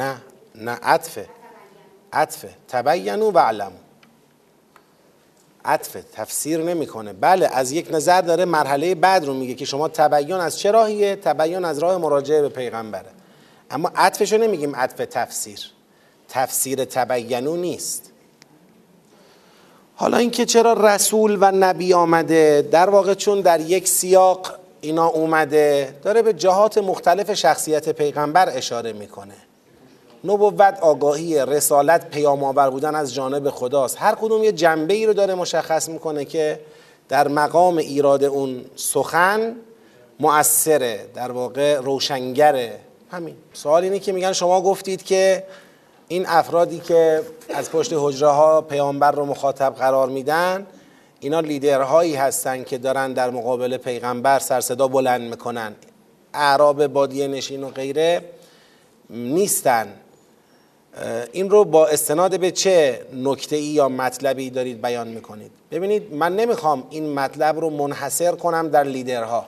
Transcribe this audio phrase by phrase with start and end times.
[0.00, 0.16] نه
[0.54, 1.26] نه عطفه
[2.12, 2.50] عطفه.
[2.68, 3.76] تبینو و علمو
[5.64, 7.12] عطف تفسیر نمی‌کنه.
[7.12, 11.16] بله از یک نظر داره مرحله بعد رو میگه که شما تبین از چه راهیه؟
[11.16, 13.10] تبین از راه مراجعه به پیغمبره.
[13.70, 15.60] اما عطفشو نمیگیم عطف تفسیر.
[16.28, 18.10] تفسیر تبینو نیست.
[19.94, 25.98] حالا اینکه چرا رسول و نبی آمده؟ در واقع چون در یک سیاق اینا اومده
[26.02, 29.34] داره به جهات مختلف شخصیت پیغمبر اشاره می‌کنه.
[30.24, 33.96] نبوت آگاهی رسالت پیام آور بودن از جانب خداست.
[33.98, 36.60] هر کدوم یه جنبه ای رو داره مشخص می‌کنه که
[37.08, 39.56] در مقام ایراد اون سخن
[40.20, 42.78] مؤثره در واقع روشنگره.
[43.10, 43.34] همین.
[43.52, 45.44] سوال اینه که میگن شما گفتید که
[46.08, 47.22] این افرادی که
[47.54, 50.66] از پشت حجره ها پیامبر رو مخاطب قرار میدن
[51.20, 55.74] اینا لیدرهایی هستن که دارن در مقابل پیغمبر سرصدا بلند می‌کنن.
[56.34, 58.24] اعراب بادیه نشین و غیره
[59.10, 59.88] نیستن.
[61.32, 66.36] این رو با استناد به چه نکته ای یا مطلبی دارید بیان می‌کنید؟ ببینید من
[66.36, 69.46] نمی‌خوام این مطلب رو منحصر کنم در لیدرها.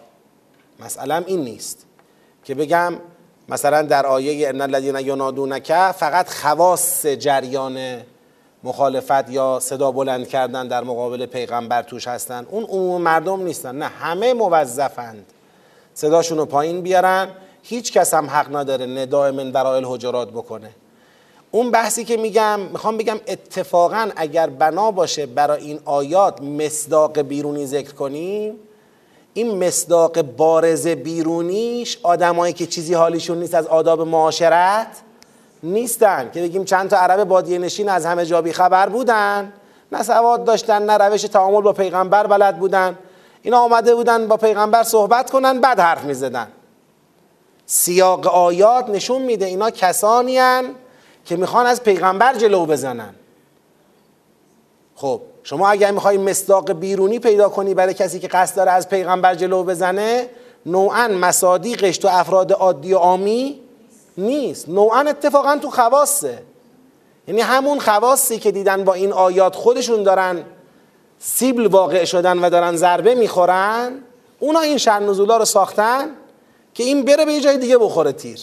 [0.81, 1.87] مسئلم این نیست
[2.45, 2.95] که بگم
[3.49, 7.97] مثلا در آیه ان الذین ینادونک فقط خواص جریان
[8.65, 12.47] مخالفت یا صدا بلند کردن در مقابل پیغمبر توش هستن.
[12.51, 13.77] اون عموم مردم نیستن.
[13.77, 15.27] نه همه موظفند.
[15.95, 17.29] صداشون رو پایین بیارن.
[17.63, 20.71] هیچ کس هم حق نداره ندای من برای الحجرات بکنه.
[21.55, 27.67] اون بحثی که میگم می‌خوام بگم اتفاقا اگر بنا باشه برای این آیات مصداق بیرونی
[27.67, 28.55] ذکر کنیم
[29.35, 34.87] این مصداق بارز بیرونیش آدمایی که چیزی حالیشون نیست از آداب معاشرت
[35.63, 36.31] نیستن.
[36.35, 39.53] که بگیم چند تا عرب بادیه نشین از همه جا خبر بودن
[39.93, 42.99] نه سواد داشتن نه روش تعامل با پیغمبر بلد بودن.
[43.43, 46.49] اینا آمده بودن با پیغمبر صحبت کنن بعد حرف می‌زدن.
[47.67, 50.39] سیاق آیات نشون میده اینا کسانی
[51.25, 53.15] که می‌خوان از پیغمبر جلو بزنن.
[54.97, 59.35] خب شما اگر می‌خوای مصداق بیرونی پیدا کنی برای کسی که قصد داره از پیغمبر
[59.35, 60.29] جلو بزنه
[60.67, 63.61] نوعا مصادیقش تو افراد عادی و عامی
[64.19, 64.69] نیست.
[64.69, 66.43] نوعا اتفاقا تو خواسته
[67.29, 70.45] یعنی همون خواستی که دیدن با این آیات خودشون دارن
[71.19, 73.99] سیبل واقع شدن و دارن ضربه می‌خورن
[74.39, 76.09] اونا این شر نزولا رو ساختن
[76.75, 78.41] که این بره به یه جای دیگه بخوره تیر.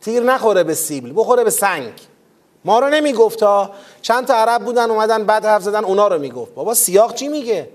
[0.00, 1.92] تیر نخوره به سیبل بخوره به سنگ.
[2.64, 3.70] ما رو نمی‌گفت ها.
[4.02, 6.54] چند تا عرب بودن اومدن بعد حرف زدن اونا رو می‌گفت.
[6.54, 7.68] بابا سیاق چی میگه؟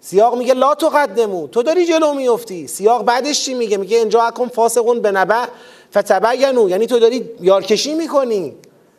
[0.00, 1.46] سیاق میگه لا تقدمو.
[1.48, 2.66] تو داری جلو میفتی.
[2.66, 5.46] سیاق بعدش چی میگه؟ میگه اینجا اکن فاسقون به نبع
[5.94, 6.68] فتبینو.
[6.68, 8.56] یعنی تو داری یارکشی می‌کنی.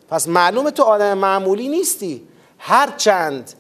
[0.09, 2.27] پس معلومه تو آدم معمولی نیستی.
[2.59, 3.53] هر چند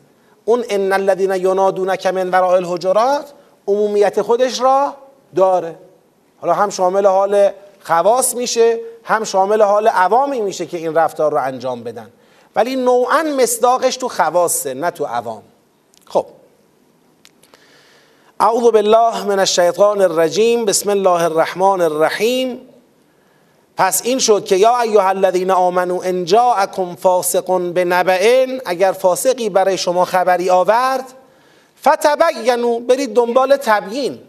[0.45, 3.33] اون ان الذين ینادونک من وراء الحجرات
[3.67, 4.93] عمومیت خودش را
[5.35, 5.75] داره.
[6.41, 7.49] حالا هم شامل حال
[7.87, 12.09] خواص میشه هم شامل حال عوامی میشه که این رفتار رو انجام بدن.
[12.55, 15.43] ولی نوعا مصداقش تو خواصه نه تو عوام.
[16.05, 16.25] خب.
[18.39, 20.65] اعوذ بالله من الشیطان الرجیم.
[20.65, 22.61] بسم الله الرحمن الرحیم.
[23.77, 29.77] پس این شد که یا ایها الذین آمنو ان جاءکم فاسق بنبأ اگر فاسقی برای
[29.77, 31.05] شما خبری آورد
[31.81, 34.26] فتبینوا برید دنبال تبیین.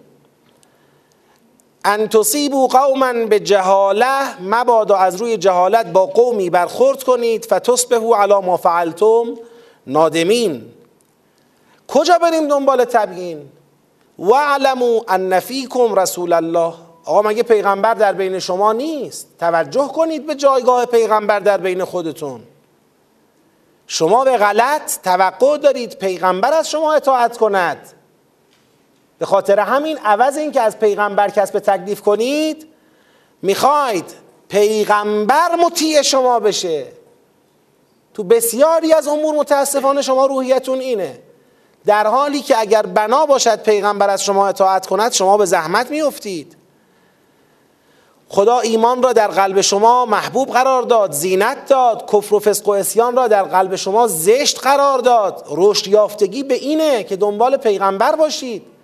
[1.84, 8.34] ان تصیبوا قوما به جهاله مبادا از روی جهالت با قومی برخورد کنید فتصبحوا علی
[8.34, 9.25] ما فعلتم
[9.87, 10.65] نادمین.
[11.88, 13.50] کجا بریم دنبال تبیین؟
[14.19, 16.75] واعلموا ان فیکم رسول الله.
[17.05, 22.41] آقا مگه پیغمبر در بین شما نیست؟ توجه کنید به جایگاه پیغمبر در بین خودتون.
[23.87, 27.97] شما به غلط توقع دارید پیغمبر از شما اطاعت کند.
[29.19, 32.67] به خاطر همین عوض این که از پیغمبر کسب تکلیف کنید
[33.43, 34.15] می‌خواید
[34.49, 36.87] پیغمبر مطیع شما بشه.
[38.15, 41.19] تو بسیاری از امور متاسفانه شما روحیتون اینه.
[41.87, 46.56] در حالی که اگر بنا باشد پیغمبر از شما اطاعت کند شما به زحمت میافتید.
[48.29, 52.71] خدا ایمان را در قلب شما محبوب قرار داد زینت داد کفر و فسق و
[52.71, 55.47] اسیان را در قلب شما زشت قرار داد.
[55.50, 58.77] رشد یافتگی به اینه که دنبال پیغمبر باشید.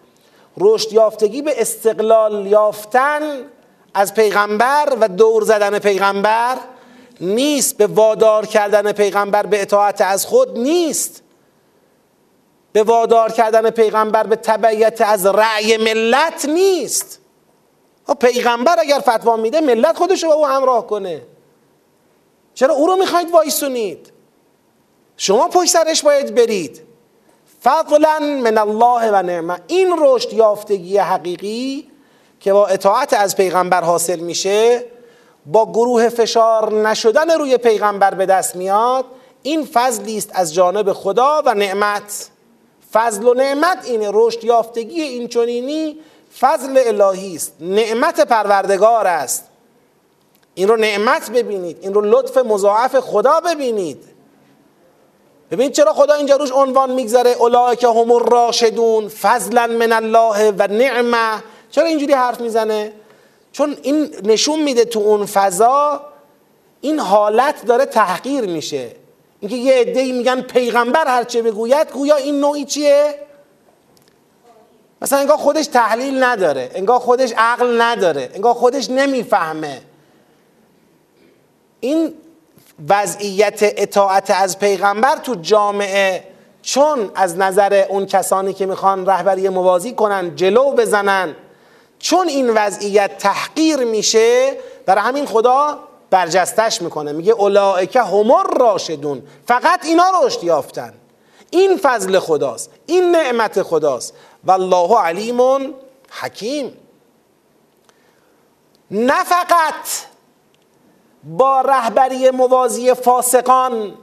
[0.58, 3.20] رشد یافتگی به استقلال یافتن
[3.94, 6.56] از پیغمبر و دور زدن پیغمبر
[7.20, 11.22] نیست به وادار کردن پیغمبر به اطاعت از خود نیست.
[12.72, 17.20] به وادار کردن پیغمبر به تبعیت از رأی ملت نیست.
[18.06, 21.22] خب پیغمبر اگر فتوا میده ملت خودش رو با او همراه کنه.
[22.54, 24.12] چرا او رو می‌خواید وایسونید؟
[25.16, 26.82] شما پشت سرش باید برید.
[27.64, 31.90] فضلا من الله و نعمه این رشد یافتگی حقیقی
[32.40, 34.84] که با اطاعت از پیغمبر حاصل میشه
[35.46, 39.04] با گروه فشار نشدن روی پیغمبر به دست میاد
[39.42, 42.28] این فضلی است از جانب خدا و نعمت.
[42.92, 45.98] فضل و نعمت اینه رشد یافتگی این چنینی
[46.40, 47.52] فضل الهی است.
[47.60, 49.44] نعمت پروردگار است.
[50.54, 51.78] این رو نعمت ببینید.
[51.80, 54.13] این رو لطف مضاعف خدا ببینید.
[55.54, 61.42] ببینید چرا خدا اینجا روش عنوان می‌گذاره؟ اولئک هم الراشدون فضلا من الله و نعمه.
[61.70, 62.92] چرا اینجوری حرف می‌زنه؟
[63.52, 66.00] چون این نشون میده تو اون فضا
[66.80, 68.90] این حالت داره تحقیر میشه.
[69.40, 73.14] اینکه یه عده‌ای میگن پیغمبر هرچه بگوید گویا این نوعی چیه؟
[75.02, 79.82] مثلا انگار خودش تحلیل نداره انگار خودش عقل نداره انگار خودش نمی‌فهمه.
[81.80, 82.14] این
[82.88, 86.24] وضعیت اطاعت از پیغمبر تو جامعه
[86.62, 91.36] چون از نظر اون کسانی که می‌خوان رهبری موازی کنن جلو بزنن
[91.98, 94.56] چون این وضعیت تحقیر میشه
[94.86, 95.78] برای همین خدا
[96.10, 97.12] برجستش می‌کنه.
[97.12, 100.94] میگه اولائکه همر راشدون فقط اینا رشد یافتن.
[101.50, 102.70] این فضل خداست.
[102.86, 104.14] این نعمت خداست.
[104.44, 105.74] والله علیم
[106.10, 106.76] حکیم.
[108.90, 109.74] نه فقط
[111.26, 113.94] با رهبری موازی فاسقان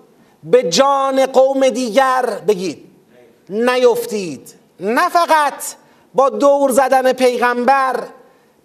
[0.43, 2.85] به جان قوم دیگر بگید.
[3.49, 4.53] نیفتید.
[4.79, 5.53] نه فقط
[6.13, 8.03] با دور زدن پیغمبر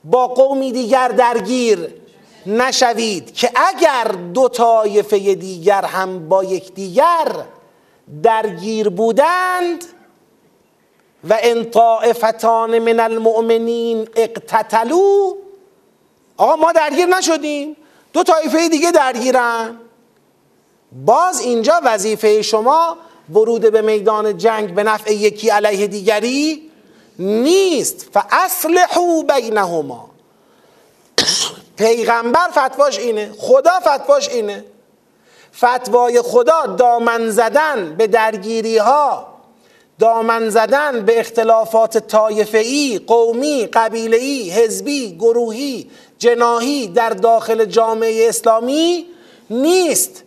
[0.04, 1.94] با قومی دیگر درگیر
[2.46, 4.04] نشوید که اگر
[4.34, 7.44] دو طایفه دیگر هم با یکدیگر
[8.22, 9.84] درگیر بودند
[11.28, 15.32] و ان طائفتان من المؤمنین اقتتلوا
[16.36, 17.76] آقا ما درگیر نشدیم.
[18.16, 19.76] دو طایفه دیگه درگیرن.
[20.92, 22.96] باز اینجا وظیفه شما
[23.30, 26.70] ورود به میدان جنگ به نفع یکی علیه دیگری
[27.18, 28.06] نیست.
[28.12, 30.10] فاصلحوا بینهما.
[31.76, 34.64] پیغمبر فتواش اینه خدا فتواش اینه.
[35.56, 39.26] فتوای خدا دامن زدن به درگیری ها
[39.98, 49.06] دامن زدن به اختلافات طایفه‌ای، قومی، قبیله‌ای، حزبی، گروهی، جناهی در داخل جامعه اسلامی
[49.50, 50.22] نیست.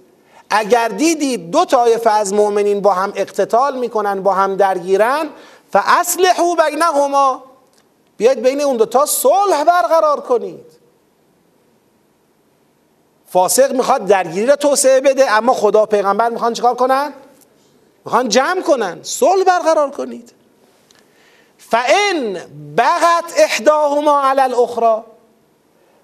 [0.50, 5.30] اگر دیدید دو طایفه از مؤمنین با هم اقتتال می‌کنن با هم درگیرن
[5.72, 7.44] فاصلحوا بینهما.
[8.18, 10.66] بیاید بین اون دوتا صلح برقرار کنید.
[13.32, 17.14] فاسق می‌خواد درگیری را توسعه بده اما خدا پیغمبر می‌خوان چیکار کنن؟
[18.06, 19.00] می‌خوان جمع کنن.
[19.04, 20.34] صلح برقرار کنید.
[21.58, 22.34] فان
[22.78, 25.04] بغت احداهما علی الاخرى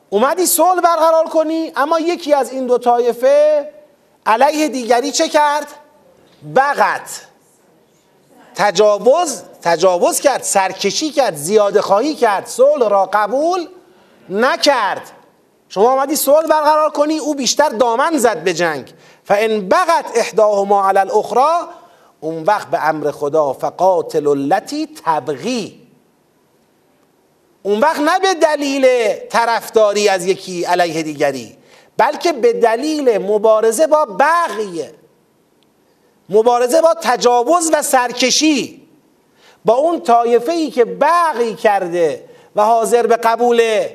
[0.09, 3.69] اومدی صلح برقرار کنی اما یکی از این دو طایفه
[4.25, 5.67] علیه دیگری چه کرد؟
[6.55, 7.21] بغت.
[8.55, 13.67] تجاوز تجاوز کرد سرکشی کرد زیاده خواهی کرد صلح را قبول
[14.29, 15.11] نکرد.
[15.69, 18.93] شما آمدی صلح برقرار کنی او بیشتر دامن زد به جنگ.
[19.23, 21.67] فان بغت احداهما علی الاخرى
[22.19, 25.84] اون وقت به امر خدا فقاتل التي تبغی.
[27.65, 31.57] اون وقت نه به دلیل طرفداری از یکی علیه دیگری
[31.97, 34.83] بلکه به دلیل مبارزه با بغی
[36.29, 38.87] مبارزه با تجاوز و سرکشی.
[39.65, 43.85] با اون طایفه ای که بغی کرده و حاضر به قبول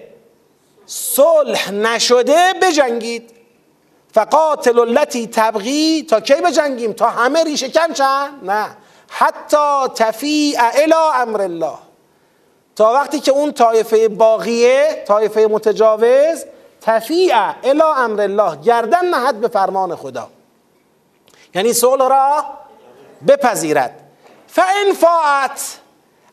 [0.87, 3.31] صلح نشده بجنگید.
[4.15, 8.77] فقاتل التي تبغی تا کی بجنگیم؟ تا همه ریشه کن چند نه.
[9.09, 11.90] حتی تفیع الی امر الله.
[12.77, 16.45] تا وقتی که اون طایفه باقیه طایفه متجاوز
[16.81, 17.35] تفیع
[17.65, 20.29] الی امر الله گردن نهد به فرمان خدا.
[21.55, 22.45] یعنی صلح را
[23.29, 24.01] بپذیرد.
[24.47, 25.79] فان فاعت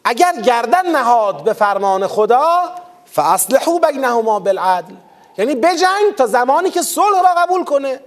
[0.03, 2.61] اگر گردن نهاد به فرمان خدا
[3.05, 4.93] فاصلحوا بینهما بالعدل.
[5.37, 7.99] یعنی بجنگ تا زمانی که صلح را قبول کنه.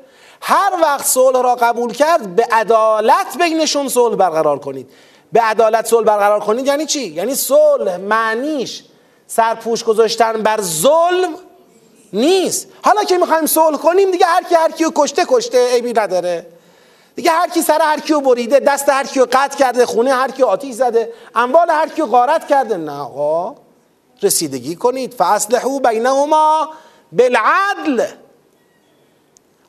[0.43, 4.91] هر وقت صلح را قبول کرد به عدالت بینشون صلح برقرار کنید.
[5.33, 8.85] به عدالت صلح برقرار کنید یعنی چی؟ یعنی صلح معنیش
[9.27, 11.35] سرپوش گذاشتن بر ظلم
[12.13, 12.69] نیست.
[12.85, 16.47] حالا که می‌خوایم صلح کنیم دیگه هر کی هر کیو کشته کشته عیبی نداره.
[17.17, 20.47] دیگه هر کی سر هر کیو بریده دست هر کیو قطع کرده خونه هر کیو
[20.47, 22.77] آتیش زده اموال هر کیو غارت کرده.
[22.77, 23.55] نه آقا
[24.23, 25.15] رسیدگی کنید.
[25.15, 26.69] فأصلحوا بينهما
[27.13, 28.07] بالعدل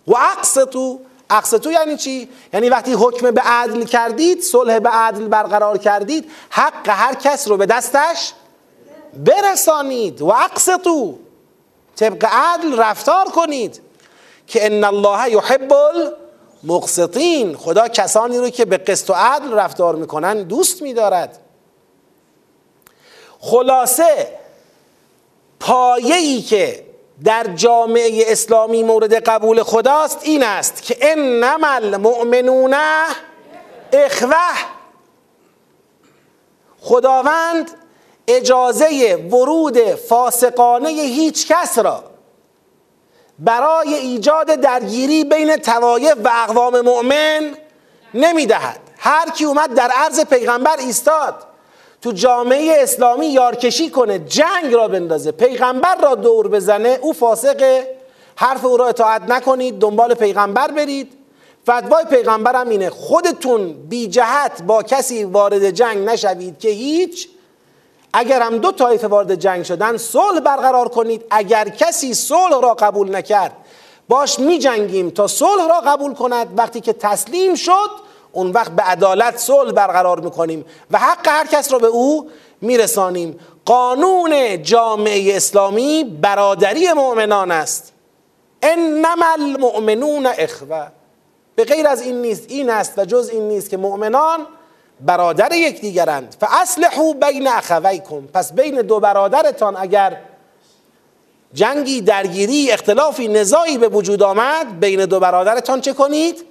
[0.07, 6.31] وأقسطوا أقسطوا یعنی چی؟ یعنی وقتی حکم به عدل کردید صلح به عدل برقرار کردید
[6.49, 8.33] حق هر کس رو به دستش
[9.25, 10.21] برسانید.
[10.21, 11.17] و اقسطو
[11.95, 13.81] طبق عدل رفتار کنید
[14.47, 15.73] که ان الله یحب
[16.63, 17.57] المقسطین.
[17.57, 21.37] خدا کسانی رو که به قسط و عدل رفتار می‌کنن دوست میدارد.
[23.39, 24.27] خلاصه
[25.59, 26.90] پایه ای که
[27.23, 32.75] در جامعه اسلامی مورد قبول خداست این است که انما المؤمنون
[33.93, 34.35] اخوه.
[36.81, 37.71] خداوند
[38.27, 42.03] اجازه ورود فاسقانه هیچ کس را
[43.39, 47.57] برای ایجاد درگیری بین توایف و اقوام مؤمن
[48.13, 48.79] نمی‌دهد.
[48.97, 51.50] هر کی اومد در عرض پیغمبر ایستاد
[52.01, 57.97] تو جامعه اسلامی یارکشی کنه جنگ را بندازه پیغمبر را دور بزنه او فاسقه
[58.35, 61.17] حرف او را اطاعت نکنید دنبال پیغمبر برید.
[61.63, 67.29] فتوای پیغمبر هم اینه خودتون بی جهت با کسی وارد جنگ نشوید که هیچ.
[68.13, 71.25] اگر هم دو طایفه وارد جنگ شدن صلح برقرار کنید.
[71.29, 73.51] اگر کسی صلح را قبول نکرد
[74.09, 76.47] باش می جنگیم تا صلح را قبول کند.
[76.57, 81.71] وقتی که تسلیم شد اون وقت به عدالت صلح برقرار می‌کنیم و حق هر کس
[81.71, 82.29] را به او
[82.61, 83.39] میرسانیم.
[83.65, 87.93] قانون جامعه اسلامی برادری مؤمنان است.
[88.61, 90.87] انما المؤمنون اخوه
[91.55, 94.39] به غیر از این نیست این است و جز این نیست که مؤمنان
[95.01, 96.35] برادر یکدیگرند.
[96.39, 98.21] فاصلحوا بین اخویکم.
[98.33, 100.17] پس بین دو برادرتان اگر
[101.53, 106.50] جنگی درگیری اختلافی نزاعی به وجود آمد بین دو برادرتان چه کنید؟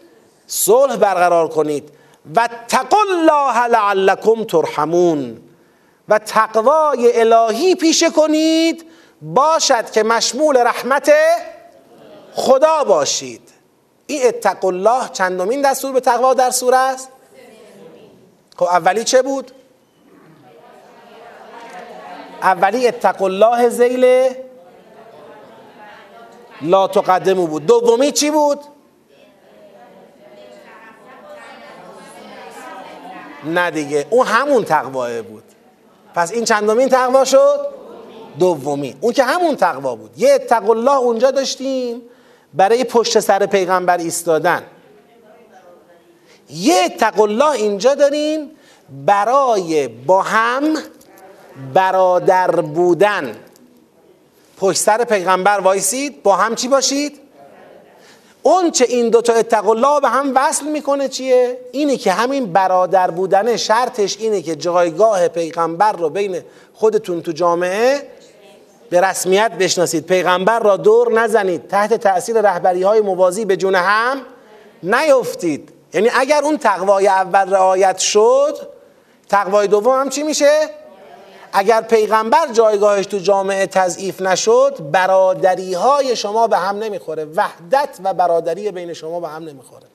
[0.51, 1.93] صلح برقرار کنید.
[2.37, 5.43] و تقوا الله لعلکم ترحمون.
[6.09, 8.87] و تقوای الهی پیشه کنید.
[9.23, 11.13] باشد که مشمول رحمت
[12.35, 13.49] خدا باشید.
[14.07, 17.09] این اتق الله چندمین دستور به تقوا در سوره است؟
[18.57, 19.51] خب اولی چه بود؟
[22.43, 24.35] اولی اتق الله زیل
[26.63, 27.67] لا تقدمو بود.
[27.67, 28.59] دومی چی بود؟
[33.45, 34.07] نه دیگه.
[34.11, 35.43] اون همون تقواه بود.
[36.15, 37.67] پس این چندمین تقوا شد؟
[38.39, 38.97] دومی.
[39.01, 40.11] اون که همون تقوا بود.
[40.17, 42.03] یه اتق الله اونجا داشتیم
[42.55, 44.63] برای پشت سر پیغمبر ایستادن.
[46.51, 48.51] یه اتق الله اینجا داریم
[49.07, 50.75] برای با هم
[51.75, 53.37] برادر بودن.
[54.59, 56.23] پشت سر پیغمبر وایسید.
[56.23, 57.20] با هم چی باشید؟
[58.43, 63.11] اون چه این دوتا اتق الله به هم وصل می‌کنه چیه؟ اینه که همین برادر
[63.11, 66.41] بودن شرطش اینه که جایگاه پیغمبر رو بین
[66.75, 68.03] خودتون تو جامعه
[68.91, 74.21] به رسمیت بشناسید پیغمبر را دور نزنید تحت تأثیر رهبری های موازی به جون هم
[74.83, 78.57] نیفتید یعنی اگر اون تقوای اول رعایت شد
[79.29, 80.51] تقوای دوم هم چی میشه؟
[81.53, 87.25] اگر پیغمبر جایگاهش تو جامعه تضعیف نشد برادری های شما به هم نمی‌خوره.
[87.25, 89.87] وحدت و برادری بین شما به هم نمی‌خوره.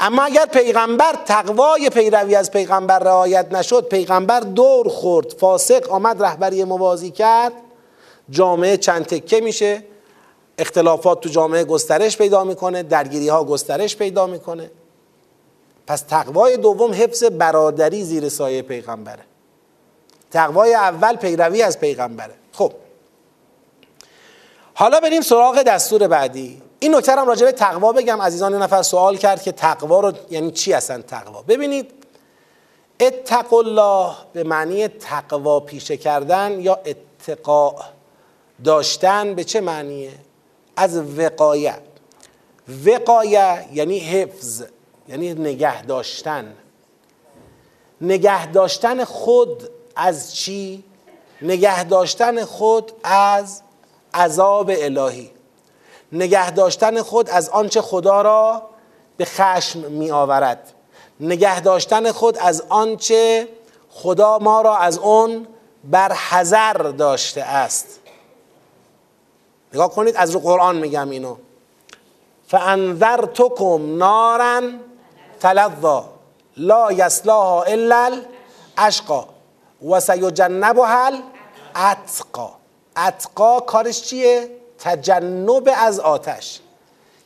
[0.00, 6.64] اما اگر پیغمبر تقوای پیروی از پیغمبر رعایت نشد پیغمبر دور خورد فاسق آمد رهبری
[6.64, 7.52] موازی کرد
[8.30, 9.82] جامعه چند تکه میشه.
[10.58, 14.70] اختلافات تو جامعه گسترش پیدا می‌کنه درگیری ها گسترش پیدا می‌کنه.
[15.86, 19.27] پس تقوای دوم حفظ برادری زیر سایه پیغمبره.
[20.30, 22.34] تقوای اول پیروی از پیغمبره.
[22.52, 22.72] خب.
[24.74, 26.62] حالا بریم سراغ دستور بعدی.
[26.78, 28.22] این نکته راجع به تقوا بگم.
[28.22, 31.90] عزیزان نفر سوال کرد که تقوا رو یعنی چی اصلا تقوا؟ ببینید
[33.00, 37.74] اتق الله به معنی تقوا پیشه کردن یا اتقاء
[38.64, 40.12] داشتن به چه معنیه؟
[40.76, 41.74] از وقایه
[42.86, 44.62] وقایه یعنی حفظ
[45.08, 46.54] یعنی نگه داشتن.
[48.00, 50.84] نگه داشتن خود از چی؟
[51.42, 53.62] نگه داشتن خود از
[54.14, 55.30] عذاب الهی.
[56.12, 58.62] نگه داشتن خود از آنچه خدا را
[59.16, 60.72] به خشم می آورد
[61.20, 63.48] نگه داشتن خود از آنچه
[63.90, 65.46] خدا ما را از اون
[65.84, 68.00] بر حذر داشته است.
[69.74, 71.36] نگاه کنید از رو قرآن میگم اینو.
[72.46, 74.62] فانذرتکم نارا
[75.40, 76.04] تلظا
[76.56, 78.20] لا یسلاها الا
[78.76, 79.37] الاشقا
[79.82, 81.10] و سیجنبها
[81.76, 82.50] اتقا
[82.96, 86.60] اتقا کارش چیه؟ تجنب از آتش.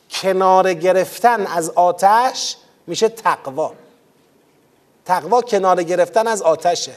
[0.09, 2.57] کنار گرفتن از آتش
[2.87, 3.73] میشه تقوا.
[5.05, 6.93] تقوا کنار گرفتن از آتشه.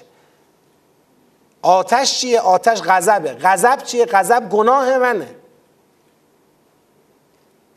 [1.62, 3.34] آتش چیه؟ آتش غضبه.
[3.34, 5.34] غضب چیه؟ غضب گناه منه.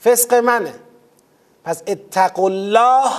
[0.03, 0.73] فسق منه.
[1.63, 3.11] پس اتق الله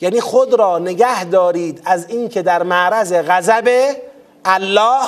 [0.00, 3.96] یعنی خود را نگه دارید از اینکه در معرض غضب
[4.44, 5.06] الله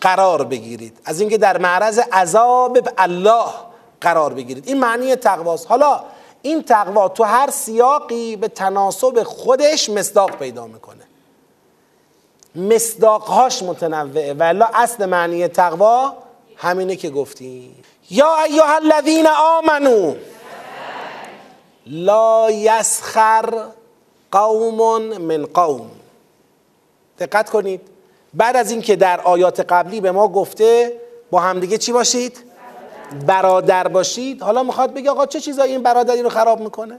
[0.00, 0.98] قرار بگیرید.
[1.04, 3.44] از اینکه در معرض عذاب الله
[4.00, 4.68] قرار بگیرید.
[4.68, 5.66] این معنی تقواست.
[5.66, 6.00] حالا
[6.42, 11.02] این تقوا تو هر سیاقی به تناسب خودش مصداق پیدا می‌کنه.
[12.54, 14.34] مصداقهاش متنوعه.
[14.34, 16.12] ولی اصل معنی تقوا
[16.56, 17.84] همینه که گفتیم.
[18.10, 20.14] یا ایها الذین آمنو
[21.86, 23.64] لا یسخر
[24.32, 25.90] قوم من قوم.
[27.18, 27.80] دقت کنید.
[28.34, 32.38] بعد از اینکه در آیات قبلی به ما گفته با همدیگه چی باشید؟
[33.26, 34.42] برادر باشید.
[34.42, 36.98] حالا می‌خواد بگه آقا چه چیزایی این برادری رو خراب می‌کنه؟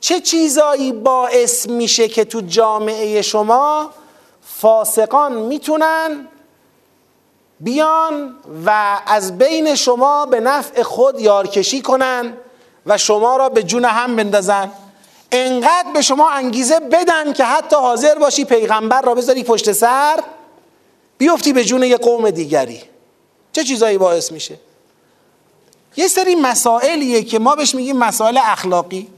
[0.00, 3.90] چه چیزایی باعث میشه که تو جامعه شما
[4.42, 6.28] فاسقان می‌تونن
[7.60, 8.36] بیان
[8.66, 12.32] و از بین شما به نفع خود یارکشی کنن
[12.86, 14.70] و شما را به جون هم بندازن؟
[15.32, 20.20] انقدر به شما انگیزه بدن که حتی حاضر باشی پیغمبر را بذاری پشت سر
[21.18, 22.82] بیفتی به جون یه قوم دیگری.
[23.52, 24.58] چه چیزایی باعث میشه؟
[25.96, 29.08] یه سری مسائلیه که ما بهش میگیم مسائل اخلاقی.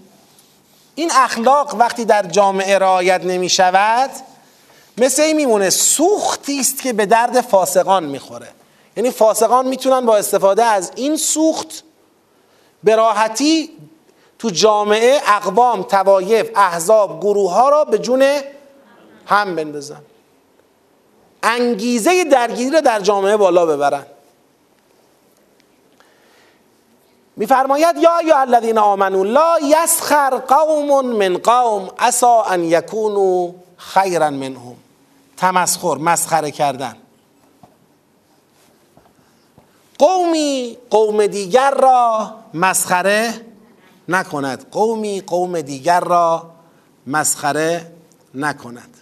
[0.94, 4.10] این اخلاق وقتی در جامعه رعایت نمی شود
[4.98, 8.48] مثل این میمونه سوختی است که به درد فاسقان می‌خوره.
[8.96, 11.84] یعنی فاسقان می‌تونن با استفاده از این سوخت
[12.84, 13.70] به راحتی
[14.42, 18.40] تو جامعه اقوام توایف احزاب گروه ها را به جون
[19.26, 20.02] هم بندازن.
[21.42, 24.06] انگیزه درگیری را در جامعه بالا ببرن.
[27.36, 34.76] میفرماید یا یا الذین آمنو لا یسخر قوم من قوم عسا ان یکونوا خیرا منهم.
[35.36, 36.96] تمسخر مسخره کردن.
[39.98, 43.51] قومی قوم دیگر را مسخره
[44.08, 44.66] نکند.
[44.70, 46.50] قومی قوم دیگر را
[47.06, 47.92] مسخره
[48.34, 48.96] نکند.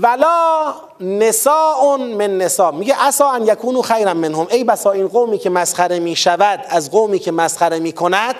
[0.00, 2.70] ولا نساء من نساء.
[2.70, 4.46] میگه اسا ان یکونو خیرا منهم.
[4.50, 8.34] ای بسا این قومی که مسخره می‌شود از قومی که مسخره می‌کند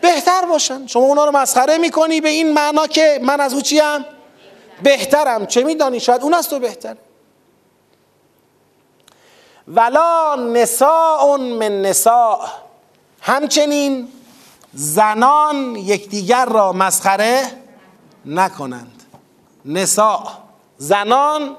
[0.00, 0.86] بهتر باشن.
[0.86, 4.04] شما اونا رو مسخره می‌کنی به این معنا که من از او چیم؟
[4.82, 5.46] بهترم.
[5.46, 6.96] چه میدانی؟ شاید اون از تو بهتر
[9.68, 12.38] ولا نساء من نساء.
[13.26, 14.08] همچنین
[14.74, 17.42] زنان یکدیگر را مسخره
[18.26, 19.02] نکنند.
[19.64, 20.28] نساء
[20.78, 21.56] زنان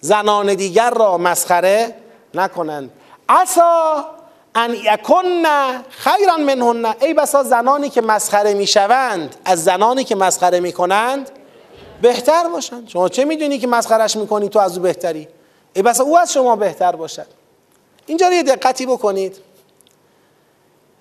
[0.00, 1.96] زنان دیگر را مسخره
[2.34, 2.90] نکنند.
[3.28, 4.04] عسا
[4.54, 5.24] ان یکن
[5.88, 6.94] خیرا منهن.
[7.00, 11.30] ای بسا زنانی که مسخره می‌شوند از زنانی که مسخره می‌کنند
[12.02, 12.88] بهتر باشند.
[12.88, 15.28] شما چه می‌دونی که مسخرش می‌کنی تو از او بهتری؟
[15.72, 17.26] ای بسا او از شما بهتر باشد.
[18.06, 19.36] اینجا یه دقتی بکنید.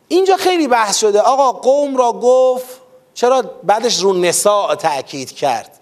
[0.09, 1.21] اینجا خیلی بحث شده.
[1.21, 2.81] آقا قوم را گفت
[3.13, 5.79] چرا بعدش رو نساء تأکید کرد؟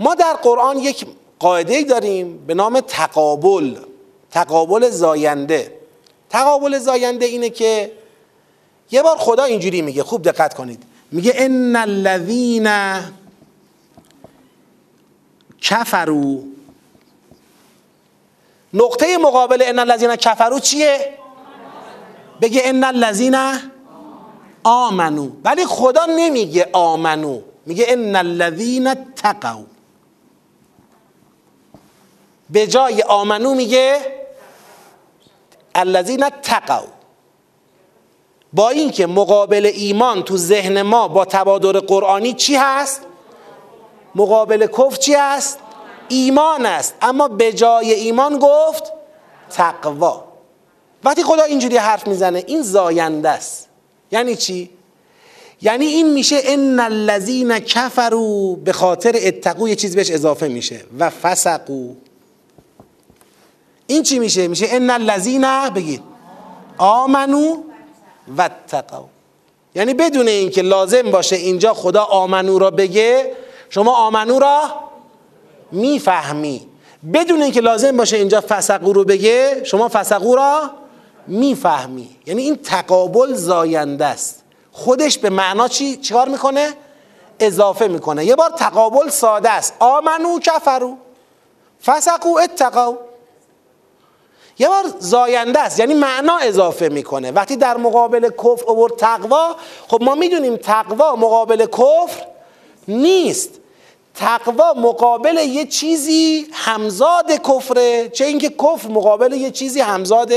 [0.00, 1.06] ما در قرآن یک
[1.38, 3.76] قاعده داریم به نام تقابل
[4.30, 5.80] تقابل زاینده.
[6.30, 7.92] تقابل زاینده اینه که
[8.90, 10.82] یه بار خدا اینجوری میگه خوب دقت کنید.
[11.12, 12.70] میگه ان الذین
[15.60, 16.38] کفروا.
[18.74, 21.18] نقطه مقابل ان الذین کفروا چیه؟
[22.40, 23.36] بگه ان الذین
[24.64, 25.30] آمنو.
[25.44, 27.40] ولی خدا نمیگه آمنو.
[27.66, 29.64] میگه ان الذین تقوا
[32.50, 33.98] به جای آمنو میگه
[35.74, 36.82] الذین تقوا
[38.52, 43.00] با اینکه مقابل ایمان تو ذهن ما با تبادر قرآنی چی هست؟
[44.14, 45.58] مقابل کفر چی هست؟
[46.08, 46.94] ایمان است.
[47.02, 48.92] اما به جای ایمان گفت
[49.50, 50.24] تقوا.
[51.06, 53.68] وقتی خدا اینجوری حرف می‌زنه این زاینده است.
[54.12, 54.70] یعنی چی؟
[55.62, 60.80] یعنی این میشه ان الذین کفروا به خاطر اتقو یه چیز بهش اضافه میشه.
[60.98, 61.94] و فسقو
[63.86, 66.02] این چی میشه؟ میشه ان الذین بگید.
[66.78, 67.56] آمنو
[68.36, 69.04] و تقو
[69.74, 73.32] یعنی بدون اینکه لازم باشه اینجا خدا آمنو را بگه
[73.70, 74.62] شما آمنو را
[75.72, 76.66] می‌فهمی.
[77.14, 80.70] بدون اینکه لازم باشه اینجا فسقو رو بگه شما فسقو را
[81.26, 82.16] می‌فهمی.
[82.26, 84.42] یعنی این تقابل زاینده است.
[84.72, 86.72] خودش به معنا چی چیکار می‌کنه؟
[87.40, 88.24] اضافه می‌کنه.
[88.24, 89.74] یه بار تقابل ساده است.
[89.78, 90.96] آمنو کفرو
[91.84, 92.96] فسقو اتقو
[94.58, 95.80] یه بار زاینده است.
[95.80, 97.30] یعنی معنا اضافه می‌کنه.
[97.30, 99.56] وقتی در مقابل کفر اوورد تقوا
[99.88, 102.26] خب ما می‌دونیم تقوا مقابل کفر
[102.88, 103.50] نیست.
[104.14, 110.32] تقوا مقابل یه چیزی همزاد کفره چه اینکه کفر مقابل یه چیزی همزاد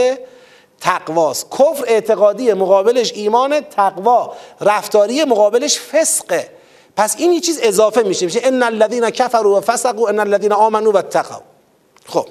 [0.81, 6.49] تقواست کفر اعتقادی مقابلش ایمان تقوا رفتاری مقابلش فسقه.
[6.97, 11.41] پس این یه چیز اضافه میشه میشه ان الذين كفروا وفسقوا ان الذين امنوا واتقوا.
[12.05, 12.27] خب.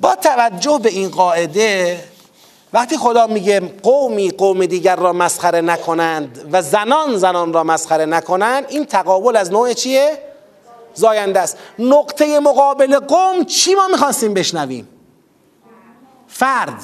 [0.00, 2.04] با توجه به این قاعده
[2.72, 8.64] وقتی خدا میگه قومی قوم دیگر را مسخره نکنند و زنان زنان را مسخره نکنند
[8.68, 10.18] این تقابل از نوع چیه؟
[10.94, 11.58] زاینده است.
[11.78, 14.88] نقطه مقابل قوم چی ما می‌خواستیم بشنویم؟
[16.32, 16.82] فرد.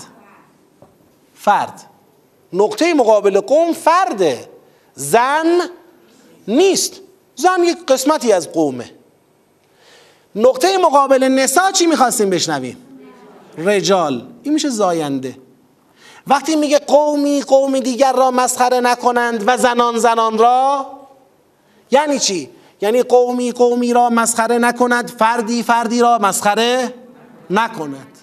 [1.34, 1.84] فرد.
[2.52, 4.48] نقطه مقابل قوم فرده
[4.94, 5.60] زن
[6.48, 7.00] نیست.
[7.34, 8.90] زن یک قسمتی از قومه.
[10.34, 12.76] نقطه مقابل نسا چی می‌خواستیم بشنویم؟
[13.58, 14.26] رجال.
[14.42, 15.38] این میشه زاینده.
[16.26, 20.86] وقتی میگه قومی قوم دیگر را مسخره نکنند و زنان زنان را
[21.90, 26.94] یعنی چی؟ یعنی قومی قومی را مسخره نکند فردی فردی را مسخره
[27.50, 28.17] نکند.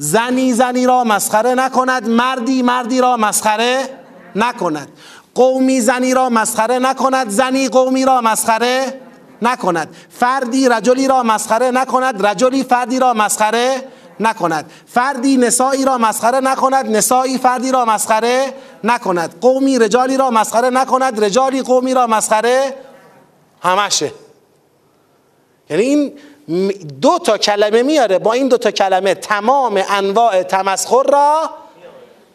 [0.00, 3.88] زنی زنی را مسخره نکند مردی مردی را مسخره
[4.36, 4.88] نکند
[5.34, 9.00] قومی زنی را مسخره نکند زنی قومی را مسخره
[9.42, 13.82] نکند فردی رجلی را مسخره نکند رجلی فردی را مسخره
[14.20, 20.70] نکند فردی نسایی را مسخره نکند نسایی فردی را مسخره نکند قومی رجالی را مسخره
[20.70, 22.74] نکند رجالی قومی را مسخره
[23.62, 24.12] همشه
[25.70, 26.12] یعنی این
[27.02, 28.18] دو تا کلمه میاره.
[28.18, 31.50] با این دو تا کلمه تمام انواع تمسخر را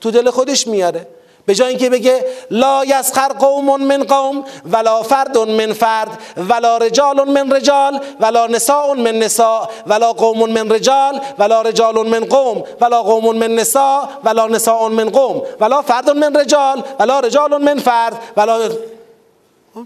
[0.02, 1.08] تو دل خودش میاره.
[1.46, 6.10] به جای اینکه بگه لا یسخر قوم من قوم ولا فرد من فرد
[6.50, 12.26] ولا رجال من رجال ولا نساء من نساء ولا قوم من رجال ولا رجال من
[12.26, 17.62] قوم ولا قوم من نساء ولا نساء من قوم ولا فرد من رجال ولا رجال
[17.62, 18.70] من فرد ولا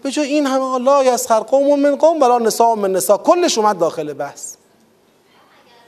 [0.04, 3.18] به جای این همه لا یسخر قوم من قوم ولا نساء من نساء.
[3.18, 4.56] کلش اومد داخل بحث.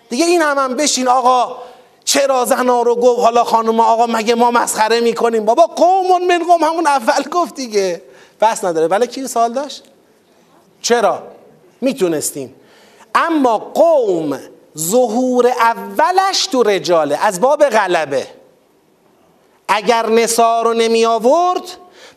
[0.10, 1.58] دیگه این هم, هم بشین آقا
[2.04, 6.64] چرا زنا رو گفت؟ حالا خانم آقا مگه ما مسخره می‌کنیم؟ بابا قوم من قوم
[6.64, 8.02] همون اول گفت دیگه.
[8.42, 8.88] بس نداره.
[8.88, 9.84] ولی کی سوال داشت؟
[10.82, 11.24] چرا؟
[11.82, 12.56] می‌تونستیم.
[13.16, 14.40] اما قوم
[14.78, 18.28] ظهور اولش تو رجاله از باب غلبه.
[19.68, 21.62] اگر نسا رو نمی آورد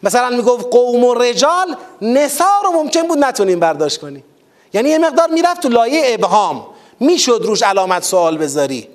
[0.03, 4.25] مثلا می‌گفت قوم و رجال نسا رو ممکن بود نتونیم برداشت کنیم.
[4.73, 6.67] یعنی یه مقدار می‌رفت تو لایه ابهام.
[7.01, 8.89] می‌شد روش علامت سوال بذاری.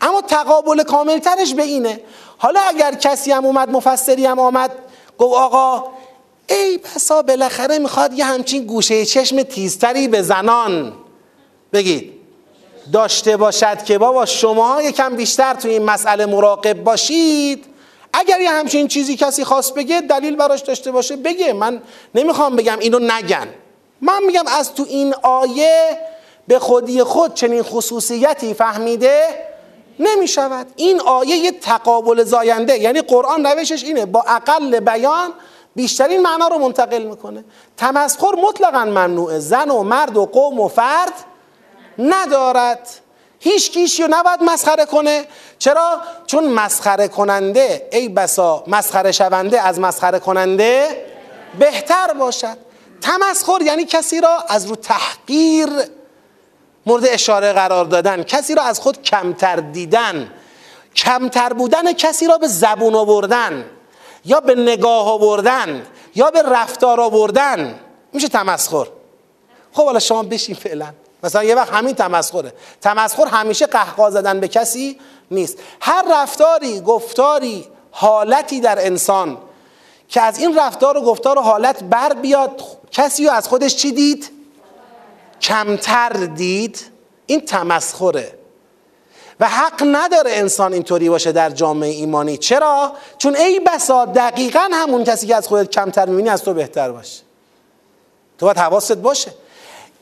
[0.00, 2.00] اما تقابل کاملترش به اینه.
[2.38, 4.70] حالا اگر کسی هم اومد مفسری هم آمد
[5.18, 5.84] گفت آقا
[6.48, 10.92] ای بسا بالاخره می‌خواد یه همچین گوشه چشم تیزتری به زنان
[11.72, 12.12] بگید.
[12.92, 17.64] داشته باشد که بابا شما یکم بیشتر تو این مسئله مراقب باشید.
[18.18, 21.52] اگر یه همچین چیزی کسی خواست بگه دلیل براش داشته باشه بگه.
[21.52, 21.82] من
[22.14, 23.48] نمی‌خوام بگم اینو نگن.
[24.00, 25.98] من میگم از تو این آیه
[26.48, 29.46] به خودی خود چنین خصوصیتی فهمیده
[29.98, 35.32] نمی شود این آیه یه تقابل زاینده یعنی قرآن روشش اینه با اقل بیان
[35.76, 37.44] بیشترین معنا رو منتقل می‌کنه.
[37.76, 39.38] تمسخر مطلقا ممنوعه.
[39.38, 41.12] زن و مرد و قوم و فرد
[41.98, 42.88] ندارد.
[43.40, 45.24] هیچ کیشی رو نباید مسخره کنه.
[45.58, 51.04] چرا؟ چون مسخره کننده ای بسا مسخره شونده از مسخره کننده
[51.58, 52.56] بهتر باشد.
[53.00, 55.68] تمسخر یعنی کسی را از رو تحقیر
[56.86, 60.32] مورد اشاره قرار دادن کسی را از خود کمتر دیدن
[60.96, 63.64] کمتر بودن کسی را به زبون آوردن
[64.24, 67.78] یا به نگاه آوردن یا به رفتار آوردن.
[68.12, 68.86] میشه تمسخر.
[69.72, 70.92] خب حالا شما بشین فعلا.
[71.26, 72.52] مثلا یه وقت همین تمسخره.
[72.80, 74.98] تمسخر همیشه قهقا زدن به کسی
[75.30, 75.58] نیست.
[75.80, 79.38] هر رفتاری گفتاری حالتی در انسان
[80.08, 83.92] که از این رفتار و گفتار و حالت بر بیاد کسی رو از خودش چی
[83.92, 84.30] دید؟
[85.40, 86.80] کمتر دید.
[87.26, 88.32] این تمسخره.
[89.40, 92.36] و حق نداره انسان اینطوری باشه در جامعه ایمانی.
[92.36, 96.90] چرا؟ چون ای بسا دقیقا همون کسی که از خودت کمتر می‌بینی از تو بهتر
[96.90, 97.22] باشه.
[98.38, 99.32] تو باید حواست باشه.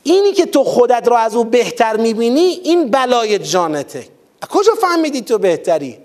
[0.07, 4.07] اینی که تو خودت رو از او بهتر می‌بینی این بلای جانته.
[4.49, 5.97] کجا فهمیدی تو بهتری؟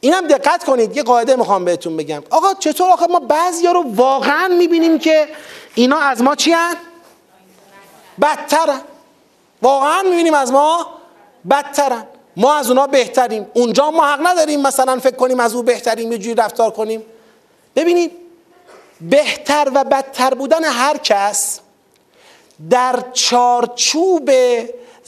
[0.00, 2.22] اینم دقت کنید یه قاعده می‌خوام بهتون بگم.
[2.30, 5.28] آقا چطور آخه ما بعضیا رو واقعا می‌بینیم که
[5.74, 6.76] اینا از ما چی هن؟
[8.22, 8.80] بدترن.
[9.62, 10.86] واقعا می‌بینیم از ما
[11.50, 12.04] بدترن.
[12.36, 13.46] ما از اونا بهتریم.
[13.54, 17.02] اونجا ما حق نداریم مثلا فکر کنیم از او بهتریم یه جوری رفتار کنیم.
[17.76, 18.12] ببینید
[19.00, 21.60] بهتر و بدتر بودن هر کس
[22.70, 24.30] در چارچوب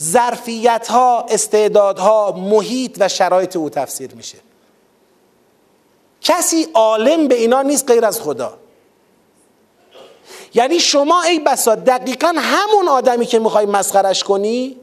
[0.01, 4.37] ظرفیت ها استعدادها محیط و شرایط او تفسیر میشه.
[6.21, 8.57] کسی عالم به اینا نیست غیر از خدا.
[10.53, 14.77] یعنی شما ای بسا دقیقا همون آدمی که می‌خوای مسخرش کنی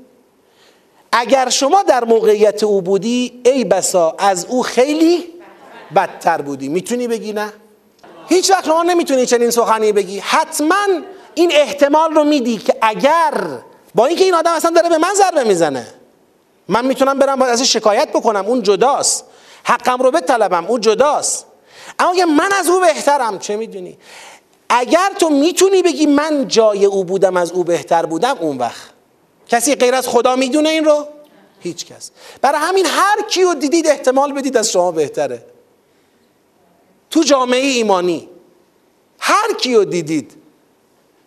[1.12, 5.24] اگر شما در موقعیت او بودی ای بسا از او خیلی
[5.96, 6.68] بدتر بودی.
[6.68, 7.52] می‌تونی بگی نه؟
[8.28, 10.18] هیچ وقت شما نمی‌تونی چنین سخنی بگی.
[10.18, 10.86] حتما
[11.34, 13.32] این احتمال رو میدی که اگر
[13.94, 15.86] با اینکه این آدم اصلا داره به من ضربه می‌زنه
[16.68, 19.24] من می‌تونم برم ازش شکایت بکنم اون جداست.
[19.64, 21.46] حقم رو بطلبم اون جداست.
[21.98, 23.98] اما اگه من از او بهترم چه می‌دونی؟
[24.68, 28.90] اگر تو می‌تونی بگی من جای او بودم از او بهتر بودم اون وقت.
[29.48, 31.06] کسی غیر از خدا می‌دونه این رو؟
[31.60, 32.10] هیچ کس.
[32.42, 35.42] برای همین هر کیو دیدید احتمال بدید از شما بهتره.
[37.10, 38.28] تو جامعه ایمانی.
[39.18, 40.32] هر کیو دیدید.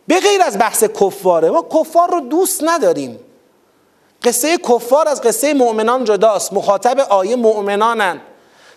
[0.08, 3.20] به غیر از بحث کفاره ما کفار رو دوست نداریم.
[4.24, 6.54] قصه کفار از قصه مؤمنان جداست.
[6.54, 8.22] مخاطب آیه مؤمنانن.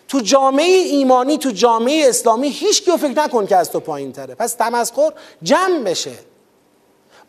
[0.08, 4.34] تو جامعه ایمانی تو جامعه اسلامی هیچ کیو فکر نکن که از تو پایین تره.
[4.34, 5.12] پس تمسخر
[5.42, 6.18] جمع بشه.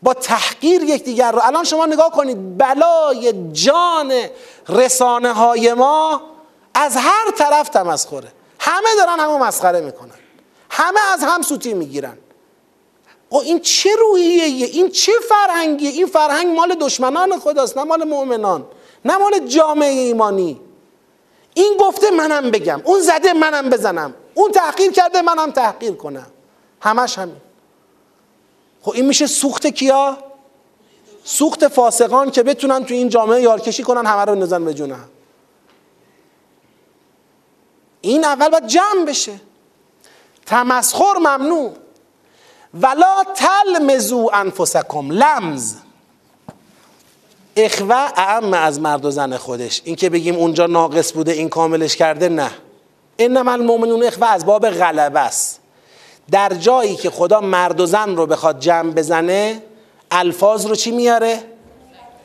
[0.02, 1.40] با تحقیر یکدیگر رو.
[1.42, 4.12] الان شما نگاه کنید بلای جان
[4.68, 6.20] رسانه های ما
[6.74, 8.32] از هر طرف تمسخره.
[8.66, 10.14] همه دارن همو مسخره می‌کنن.
[10.70, 12.18] همه از هم سوتی می‌گیرن.
[13.28, 18.66] او این چه روحیه؟ این چه فرهنگیه؟ این فرهنگ مال دشمنان خداست نه مال مؤمنان
[19.04, 20.60] نه مال جامعه ایمانی.
[21.54, 26.26] این گفته منم بگم اون زده منم بزنم اون تحقیر کرده منم تحقیر کنم.
[26.80, 27.36] همش همین.
[28.82, 30.18] خب این میشه سوخت کیا؟
[31.24, 34.96] سوخت فاسقان که بتونن تو این جامعه یارکشی کنن همه رو نزن به جونه
[38.06, 39.40] این اول باید جمع بشه.
[40.46, 41.72] تمسخر ممنوع.
[42.74, 45.74] ولا تلمزو انفسکم لمز.
[47.56, 49.82] اخوه اعم از مرد و زن خودش.
[49.84, 52.50] این که بگیم اونجا ناقص بوده این کاملش کرده نه.
[53.18, 55.60] انما المؤمنون اخوه از باب غلبه است.
[56.30, 59.62] در جایی که خدا مرد و زن رو بخواد جمع بزنه
[60.10, 61.42] الفاظ رو چی میاره؟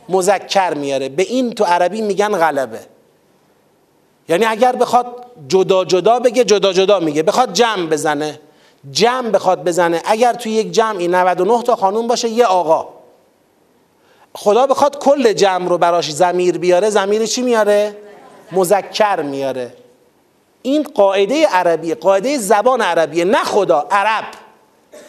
[0.10, 1.10] مذکر میاره.
[1.10, 2.91] به این تو عربی میگن غلبه.
[4.30, 7.24] یعنی اگر بخواد جدا جدا بگه جدا جدا میگه.
[7.24, 8.40] بخواد جمع بزنه
[8.92, 10.02] جمع بخواد بزنه.
[10.06, 12.88] اگر تو یک جمعی 99 تا خانوم باشه یه آقا.
[14.36, 17.98] خدا بخواد کل جمع رو براش زمیر بیاره زمیر چی میاره؟
[18.52, 19.74] مذکر میاره.
[20.62, 24.26] این قاعده عربیه قاعده زبان عربیه نه خدا عرب.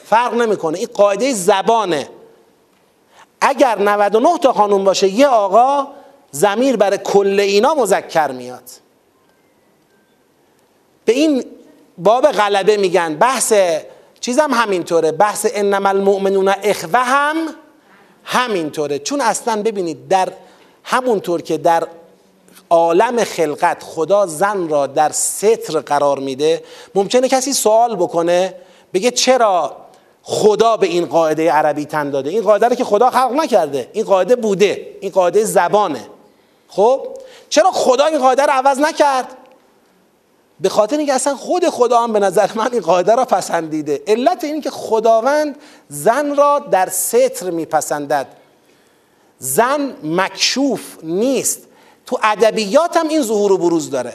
[0.04, 0.78] فرق نمی‌کنه.
[0.78, 2.08] این قاعده زبانه.
[3.40, 5.86] اگر 99 تا خانوم باشه یه آقا
[6.30, 8.62] زمیر برای کل اینا مذکر میاد.
[11.04, 11.44] به این
[11.98, 13.14] باب غلبه میگن.
[13.14, 13.52] بحث
[14.20, 15.12] چیزم همینطوره.
[15.12, 17.36] بحث انما المؤمنون اخوه هم
[18.24, 18.98] همینطوره.
[18.98, 20.28] چون اصلا ببینید در
[20.84, 21.86] همونطور که در
[22.70, 26.62] عالم خلقت خدا زن را در ستر قرار میده
[26.94, 28.54] ممکنه کسی سوال بکنه
[28.94, 29.76] بگه چرا
[30.22, 33.90] خدا به این قاعده عربی تن داده؟ این قاعده رو که خدا خلق نکرده.
[33.92, 34.86] این قاعده بوده.
[35.00, 36.06] این قاعده زبانه.
[36.68, 37.08] خب؟
[37.48, 39.36] چرا خدا این قاعده رو عوض نکرد؟
[40.62, 44.02] به خاطر اینکه اصلا خود خدا هم به نظر من این قاعده را پسندیده.
[44.06, 45.56] علت این که خداوند
[45.88, 48.26] زن را در ستر میپسندد.
[49.38, 51.58] زن مکشوف نیست.
[52.06, 54.12] تو ادبیات هم این ظهور و بروز داره.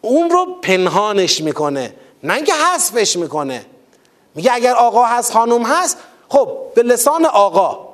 [0.00, 1.94] اون رو پنهانش می‌کنه.
[2.22, 3.66] نه اینکه حذفش می‌کنه.
[4.34, 5.96] میگه اگر آقا هست خانم هست
[6.28, 7.88] خب به لسان آقا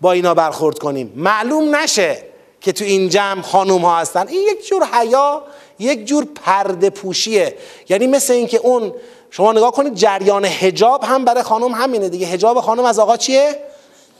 [0.00, 1.12] با اینا برخورد کنیم.
[1.16, 2.22] معلوم نشه
[2.60, 4.28] که تو این جمع خانوم ها هستن.
[4.28, 5.42] این یک جور حیا
[5.78, 7.56] یک جور پرده پوشیه.
[7.88, 8.92] یعنی مثل اینکه اون
[9.30, 12.26] شما نگاه کنید جریان هجاب هم برای خانم همینه دیگه.
[12.26, 13.58] هجاب خانم از آقا چیه؟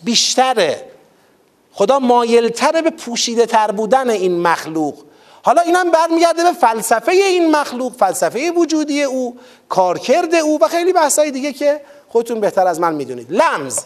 [0.03, 0.85] بیشتره.
[1.73, 4.95] خدا مایلتره به پوشیده تر بودن این مخلوق.
[5.43, 9.37] حالا اینم برمیگرده به فلسفه این مخلوق فلسفه وجودی او
[9.69, 13.33] کارکرد او و خیلی بحثای دیگه که خودتون بهتر از من می‌دونید.
[13.33, 13.79] لمز.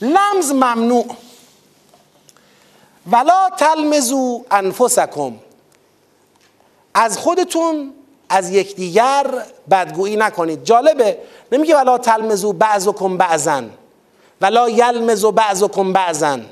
[0.00, 1.06] لمز ممنوع.
[3.12, 5.32] ولا تلمزو انفسکم.
[7.00, 7.92] از خودتون
[8.28, 9.26] از یکدیگر
[9.70, 10.64] بدگویی نکنید.
[10.64, 11.18] جالبه
[11.52, 13.70] نمیگه ولا تلمزو بعضکم بعضن
[14.40, 16.46] ولا یلمزو بعضکم بعضن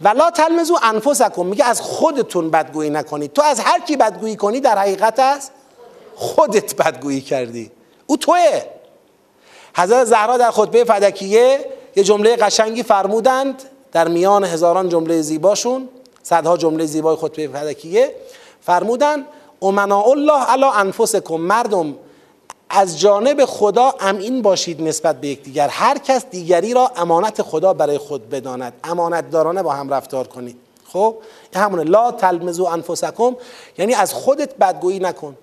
[0.00, 3.32] ولا تلمزو انفسکم میگه از خودتون بدگویی نکنید.
[3.32, 5.52] تو از هر کی بدگویی کنی در حقیقت است
[6.14, 7.70] خودت بدگویی کردی.
[8.06, 8.62] او توه.
[9.76, 11.64] حضرت زهرا در خطبه فدکیه
[11.96, 15.88] یه جمله قشنگی فرمودند در میان هزاران جمله زیباشون
[16.22, 18.14] صدها جمله زیبای خطبه فدکیه.
[18.60, 19.26] فرمودند
[19.62, 21.94] امنا الله علا انفسکم مردم
[22.70, 25.68] از جانب خدا امین باشید نسبت به یکدیگر.
[25.68, 28.72] هر کس دیگری را امانت خدا برای خود بداند.
[28.84, 30.56] امانت دارانه با هم رفتار کنید.
[30.92, 31.16] خب؟
[31.54, 31.84] این همونه.
[31.84, 33.36] لا تلمزو انفسکم.
[33.78, 35.36] یعنی از خودت بدگویی نکن.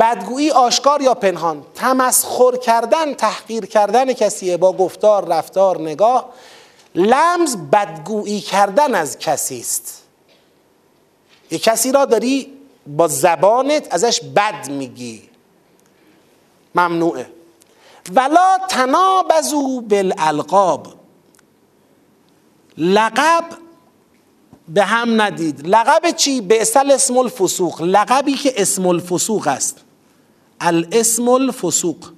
[0.00, 1.62] بدگویی آشکار یا پنهان.
[1.74, 4.56] تمسخر کردن تحقیر کردن کسیه.
[4.56, 6.28] با گفتار رفتار نگاه.
[6.94, 10.02] لمز بدگویی کردن از کسی است.
[11.50, 12.59] یک کسی را داری
[12.96, 15.22] با زبانت ازش بد میگی.
[16.74, 17.30] ممنوعه.
[18.14, 20.86] ولا تنابزو بالالقاب.
[22.78, 23.44] لقب
[24.68, 25.66] به هم ندید.
[25.66, 27.82] لقب چی؟ به اصل اسم الفسوق.
[27.82, 29.80] لقبی که اسم الفسوق است.
[30.60, 32.10] الاسم الفسوق.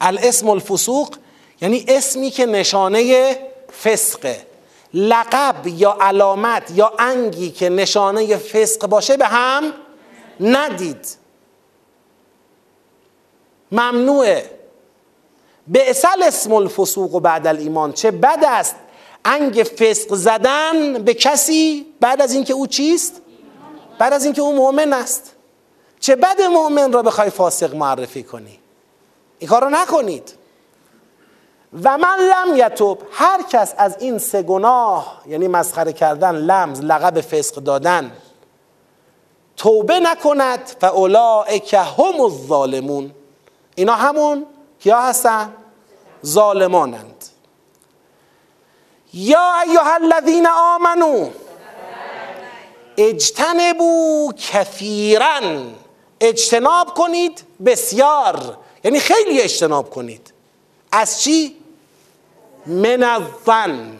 [0.00, 1.16] الاسم الفسوق
[1.60, 3.36] یعنی اسمی که نشانه
[3.82, 4.51] فسقه.
[4.94, 9.72] لقب یا علامت یا انگی که نشانه فسق باشه به هم
[10.40, 11.06] ندید.
[13.72, 14.50] ممنوعه.
[15.68, 17.92] به اصل اسم الفسوق و بعد الایمان.
[17.92, 18.76] چه بد است
[19.24, 23.22] انگ فسق زدن به کسی بعد از اینکه او چیست؟
[23.98, 25.32] بعد از اینکه او مؤمن است.
[26.00, 28.58] چه بد مؤمن را بخوای فاسق معرفی کنی؟
[29.38, 30.32] این کار رو نکنید.
[31.84, 37.20] و من لم یتوب هر کس از این سه گناه یعنی مسخره کردن لمز لقب
[37.20, 38.12] فسق دادن
[39.56, 43.14] توبه نکند فاولئک هم الظالمون.
[43.74, 44.46] اینا همون
[44.80, 45.52] کیا هستن؟
[46.26, 47.24] ظالمانند.
[49.14, 51.30] یا ایها الذین آمنو
[52.96, 55.40] اجتنبو کثیرا
[56.20, 58.58] اجتناب کنید بسیار.
[58.84, 60.32] یعنی خیلی اجتناب کنید.
[60.92, 61.61] از چی؟
[62.66, 63.98] من الظن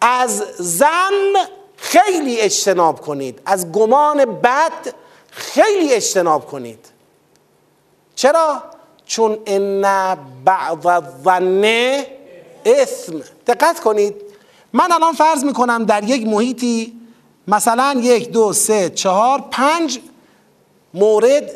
[0.00, 1.34] از زن
[1.76, 3.40] خیلی اجتناب کنید.
[3.46, 4.94] از گمان بد
[5.30, 6.78] خیلی اجتناب کنید.
[8.14, 8.62] چرا؟
[9.06, 9.82] چون ان
[10.44, 11.62] بعض الظن
[12.64, 14.14] اسم دقت کنید.
[14.72, 17.00] من الان فرض می‌کنم در یک محیطی
[17.48, 20.00] مثلا یک دو سه چهار پنج
[20.94, 21.50] مورد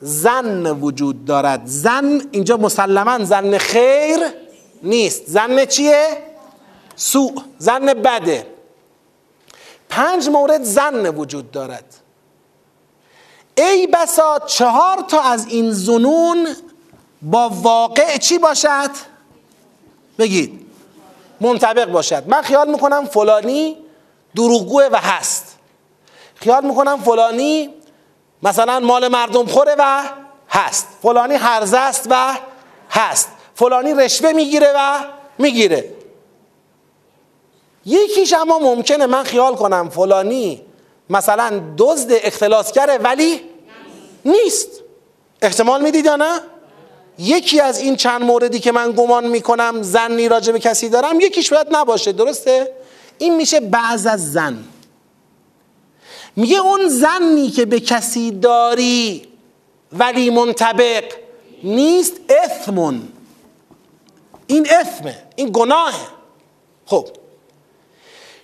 [0.00, 1.62] زن وجود دارد.
[1.64, 4.18] زن اینجا مسلما زن خیر
[4.82, 5.22] نیست.
[5.26, 6.22] زن چیه؟
[6.96, 8.46] سوء زن بده.
[9.88, 11.96] پنج مورد زن وجود دارد.
[13.56, 16.56] ای بسا چهار تا از این زنون
[17.22, 18.90] با واقع چی باشد؟
[20.18, 20.66] بگید.
[21.40, 22.28] منطبق باشد.
[22.28, 23.76] من خیال می‌کنم فلانی
[24.36, 25.56] دروغگوه و هست.
[26.34, 27.74] خیال می‌کنم فلانی
[28.42, 30.02] مثلا مال مردم خوره و
[30.48, 30.86] هست.
[31.02, 32.36] فلانی هرزه است و
[32.90, 33.28] هست.
[33.60, 35.04] فلانی رشوه می‌گیره و
[35.38, 35.92] می‌گیره.
[37.86, 40.62] یکیش اما ممکنه من خیال کنم فلانی
[41.10, 43.40] مثلا دزد اختلاس کرده ولی
[44.24, 44.68] نیست.
[45.42, 46.40] احتمال می‌دید یا نه؟
[47.18, 51.52] یکی از این چند موردی که من گمان می‌کنم زنی راجع به کسی دارم یکیش
[51.52, 52.72] باید نباشه درسته؟
[53.18, 54.64] این میشه بعض از زن.
[56.36, 59.28] میگه اون زنی که به کسی داری
[59.92, 61.04] ولی منطبق
[61.64, 62.12] نیست
[62.44, 63.08] اثمون.
[64.50, 66.06] این اثمه این گناهه.
[66.86, 67.08] خب.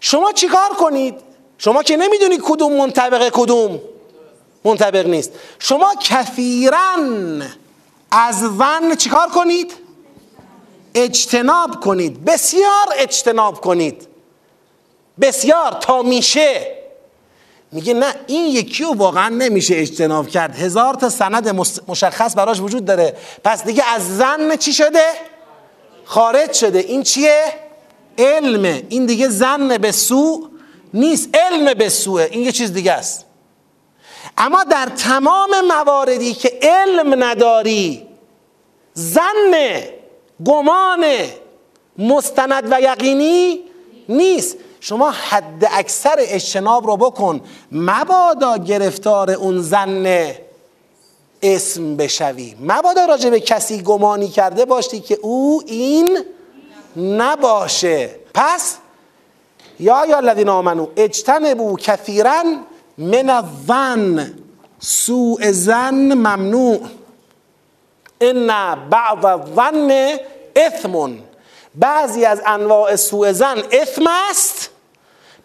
[0.00, 1.14] شما چیکار کنید؟
[1.58, 3.80] شما که نمی‌دونید کدوم منطبق کدوم
[4.64, 5.32] منطبق نیست.
[5.58, 7.42] شما کثیرن
[8.10, 9.72] از ون چیکار کنید؟
[10.94, 12.24] اجتناب کنید.
[12.24, 14.08] بسیار اجتناب کنید.
[15.20, 16.76] بسیار تا میشه.
[17.72, 20.56] میگه نه این یکی رو واقعا نمیشه اجتناب کرد.
[20.56, 21.48] هزار تا سند
[21.88, 23.16] مشخص براش وجود داره.
[23.44, 25.35] پس دیگه از زن چی شده؟
[26.06, 26.78] خارج شده.
[26.78, 27.44] این چیه؟
[28.18, 28.82] علمه.
[28.88, 30.48] این دیگه زن به سو
[30.94, 31.36] نیست.
[31.36, 33.24] علم به سوه این یه چیز دیگه است.
[34.38, 38.06] اما در تمام مواردی که علم نداری
[38.94, 39.80] زن
[40.44, 41.04] گمان
[41.98, 43.60] مستند و یقینی
[44.08, 44.56] نیست.
[44.80, 47.40] شما حد اکثر اجتناب رو بکن.
[47.72, 50.34] مبادا گرفتار اون زن
[51.54, 52.56] اسم بشوی.
[52.60, 56.18] مبادا راجع به کسی گمانی کرده باشی که او این
[56.96, 58.10] نباشه.
[58.34, 58.76] پس
[59.80, 62.42] یا یا الذین آمنو اجتنبوا کثیرا
[62.98, 64.34] من الظن
[64.80, 66.80] سوء زن ممنوع.
[68.20, 68.46] ان
[68.90, 70.16] بعض الظن
[70.56, 71.18] اثم.
[71.74, 74.70] بعضی از انواع سوء زن اثم است.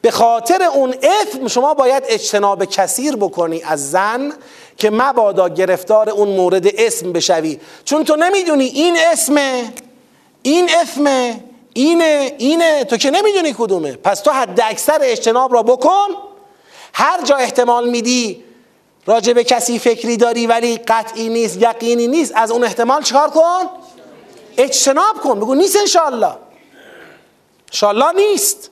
[0.02, 4.34] به خاطر اون اثم شما باید اجتناب کثیر بکنی از زن
[4.82, 7.60] که مبادا گرفتار اون مورد اسم بشوی.
[7.86, 9.74] چون تو نمی‌دونی این اسمه
[10.42, 12.84] این اسمه اینه اینه.
[12.84, 13.92] تو که نمی‌دونی کدومه.
[13.92, 16.08] پس تو حد اکثر اجتناب را بکن.
[16.94, 18.44] هر جا احتمال میدی
[19.06, 23.70] راجع به کسی فکری داری ولی قطعی نیست یقینی نیست از اون احتمال چکار کن؟
[24.58, 25.40] اجتناب کن.
[25.40, 26.34] بگو نیست انشالله
[27.72, 28.70] انشالله نیست.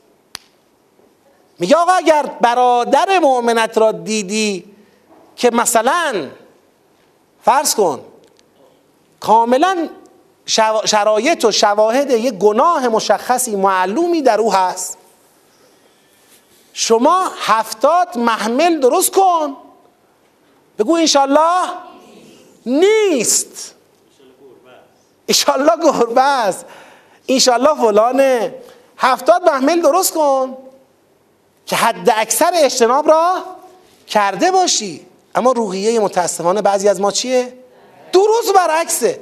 [1.59, 4.68] میگه آقا اگر برادر مؤمنت را دیدی
[5.39, 6.29] که مثلا
[7.45, 8.01] فرض کن
[9.19, 9.89] کاملا
[10.85, 14.97] شرایط و شواهد یک گناه مشخصی معلومی در او هست.
[16.73, 19.57] شما هفتاد محمل درست کن.
[20.79, 21.69] بگو انشالله
[22.65, 23.75] نیست.
[25.27, 26.65] انشالله گربه است
[27.27, 28.55] انشالله فلانه.
[28.97, 30.57] هفتاد محمل درست کن.
[31.65, 33.43] که حد اکثر اجتناب را
[34.07, 35.08] کرده باشی.
[35.39, 37.53] اما روحیه متاسفانه بعضی از ما چیه؟
[38.13, 39.19] درست برعکسه.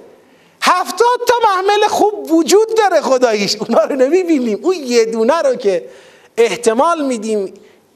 [0.61, 3.55] هفتاد تا محمل خوب وجود داره خداییش.
[3.55, 4.59] اونا رو نمی‌بینیم.
[4.63, 5.89] اون یه دونه رو که
[6.37, 7.53] احتمال میدیم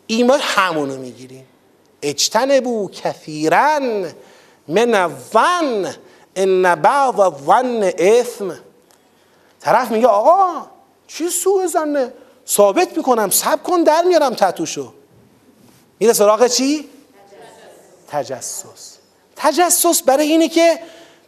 [0.08, 1.46] ایمان همونو می‌گیریم.
[2.02, 3.80] اجتنبو کثیرا
[4.68, 5.96] من الظن
[6.36, 8.60] ان بعض الظن اثم.
[9.60, 10.66] طرف میگه آقا
[11.08, 12.14] چی سوء زنه
[12.48, 14.94] ثابت می‌کنم سب کن در میارم تتوشو.
[16.00, 16.90] میره سراغ چی؟
[18.12, 18.98] تجسس.
[19.36, 20.80] تجسس برای اینه که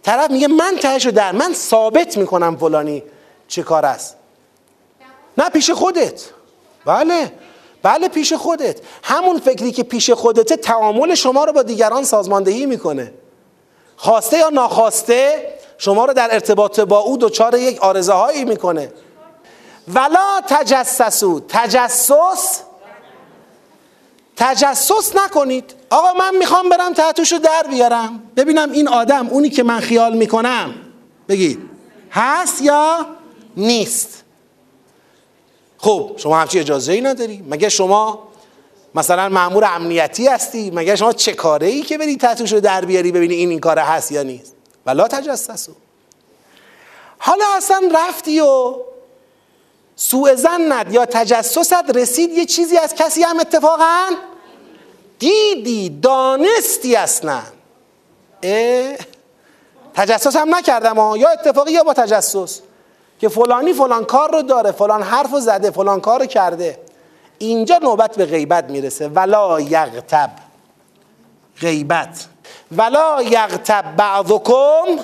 [0.04, 3.04] طرف میگه من تهشو در من ثابت می‌کنم فلانی
[3.48, 4.16] چه کار است.
[5.38, 6.24] نه پیش خودت.
[6.86, 7.32] بله
[7.84, 8.80] بله پیش خودت.
[9.04, 13.14] همون فکری که پیش خودته تعامل شما رو با دیگران سازماندهی می‌کنه.
[13.98, 18.94] خواسته یا ناخواسته شما رو در ارتباط با او دچار یک آرزه هایی می‌کنه.
[19.88, 21.40] ولا تجسسو.
[21.48, 22.62] تجسس
[24.36, 25.74] تجسس نکنید.
[25.94, 28.24] آقا من می‌خوام برم تحتوشو در بیارم.
[28.36, 30.74] ببینم این آدم اونی که من خیال می‌کنم.
[31.30, 31.60] بگید.
[32.12, 33.06] هست یا
[33.58, 34.24] نیست؟
[35.78, 37.44] خب شما همچی اجازه ای نداری.
[37.50, 38.28] مگه شما
[38.96, 43.34] مثلا مامور امنیتی هستی؟ مگه شما چه کاره ای که بری تحتوشو در بیاری ببینی
[43.34, 44.54] این این کار هست یا نیست؟
[44.86, 45.72] ولا تجسسو
[47.18, 48.76] حالا اصلا رفتی و
[49.96, 54.06] سوء زند یا تجسست رسید یه چیزی از کسی هم اتفاقا
[55.20, 57.42] دیدی دانستی اصلا.
[59.94, 61.18] تجسس هم نکردم ها.
[61.18, 62.62] یا اتفاقی یا با تجسس.
[63.20, 66.80] که فلانی فلان کار رو داره فلان حرف رو زده فلان کار رو کرده.
[67.38, 69.08] اینجا نوبت به غیبت می‌رسه.
[69.08, 70.30] ولا یغتب.
[71.60, 72.26] غیبت.
[72.72, 75.04] ولا یغتب بعضکم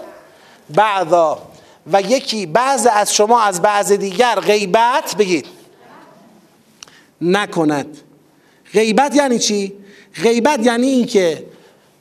[0.69, 1.39] بعضا.
[1.91, 5.45] و یکی بعض از شما از بعض دیگر غیبت بگید.
[7.21, 7.97] نکند.
[8.73, 9.78] غیبت یعنی چی؟
[10.15, 11.45] غیبت یعنی اینکه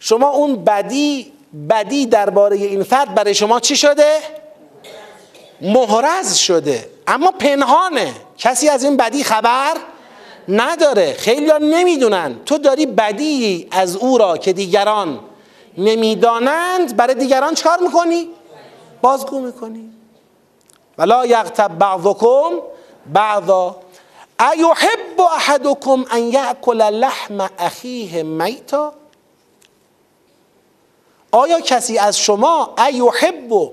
[0.01, 1.33] شما اون بدی
[1.71, 4.19] بدی درباره این فرد برای شما چی شده؟
[5.61, 6.91] محرز شده.
[7.07, 8.13] اما پنهانه.
[8.39, 9.75] کسی از این بدی خبر
[10.49, 11.13] نداره.
[11.13, 12.37] خیلی ها نمی‌دونن.
[12.47, 15.21] تو داری بدی از او را که دیگران
[15.79, 18.29] نمی‌دانند برای دیگران چکار می‌کنی؟
[19.03, 19.91] بازگو می‌کنی.
[20.99, 22.51] ولا یغتب بعضکم
[23.13, 23.77] بعضا.
[24.41, 28.93] ایحب احدکم ان یاکل لحم اخیه میتا
[31.33, 33.73] آیا کسی از شما ایحب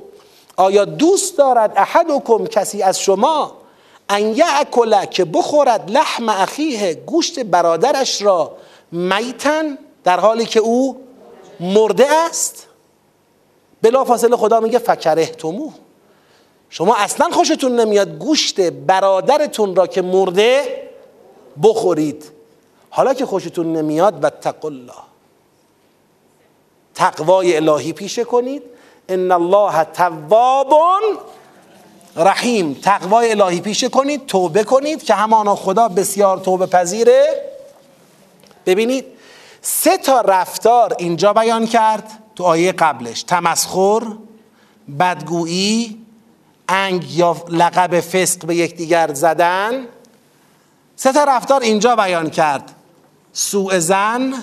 [0.58, 3.52] آیا دوست دارد احدکم کسی از شما
[4.10, 8.58] ان یاکل که بخورد لحم اخیه گوشت برادرش را
[8.92, 11.02] میتن در حالی که او
[11.60, 12.68] مرده است؟
[13.82, 15.72] بلا فاصله خدا میگه فکرهتمو
[16.70, 20.86] شما اصلا خوشتون نمیاد گوشت برادرتون را که مرده
[21.64, 22.32] بخورید.
[22.90, 24.32] حالا که خوشتون نمیاد و
[24.64, 24.94] الله.
[26.96, 28.64] تقوای الهی پیشه کنید.
[29.10, 30.74] ان الله تواب
[32.16, 32.74] رحیم.
[32.74, 37.26] تقوای الهی پیشه کنید توبه کنید که همانا خدا بسیار توبه پذیره.
[38.66, 39.06] ببینید
[39.62, 42.04] سه تا رفتار اینجا بیان کرد
[42.36, 43.24] تو آیه قبلش.
[43.24, 44.02] تمسخر
[45.00, 46.05] بدگویی
[46.70, 49.88] انگ یا لقب فسق به یکدیگر زدن
[50.96, 52.72] سه تا رفتار اینجا بیان کرد.
[53.34, 54.34] سوء زن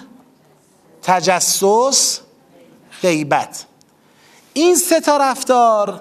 [1.02, 2.20] تجسس
[3.02, 3.64] غیبت.
[4.52, 6.00] این سه تا رفتار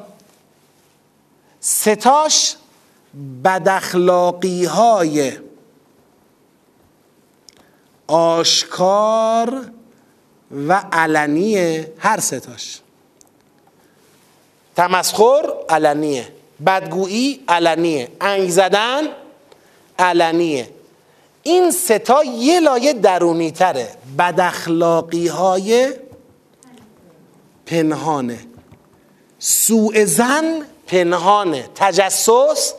[1.60, 2.56] ستاش
[3.44, 5.38] بداخلاقی های
[8.08, 9.72] آشکار
[10.68, 12.80] و علنیه هر ستاش
[14.76, 16.28] تمسخر علنیه.
[16.66, 18.08] بدگویی علنیه.
[18.22, 19.08] انگ زدن
[20.00, 20.70] علنیه.
[21.44, 23.88] این ستا یه لایه درونی تره.
[24.18, 25.94] بداخلاقی های
[27.66, 28.40] پنهانه.
[29.40, 31.70] سوء زن پنهانه.
[31.76, 32.74] تجسس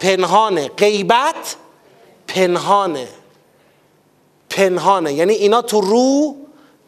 [0.00, 0.68] پنهانه.
[0.68, 1.56] غیبت
[2.26, 3.08] پنهانه.
[4.50, 5.12] پنهانه.
[5.12, 6.36] یعنی اینا تو رو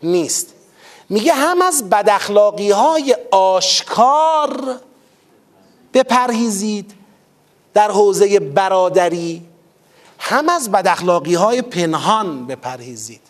[0.03, 0.55] نیست.
[1.11, 4.81] میگه هم از بداخلاقی های آشکار
[5.95, 6.93] بپرهیزید
[7.75, 9.43] در حوزه برادری
[10.19, 13.21] هم از بداخلاقی های پنهان بپرهیزید.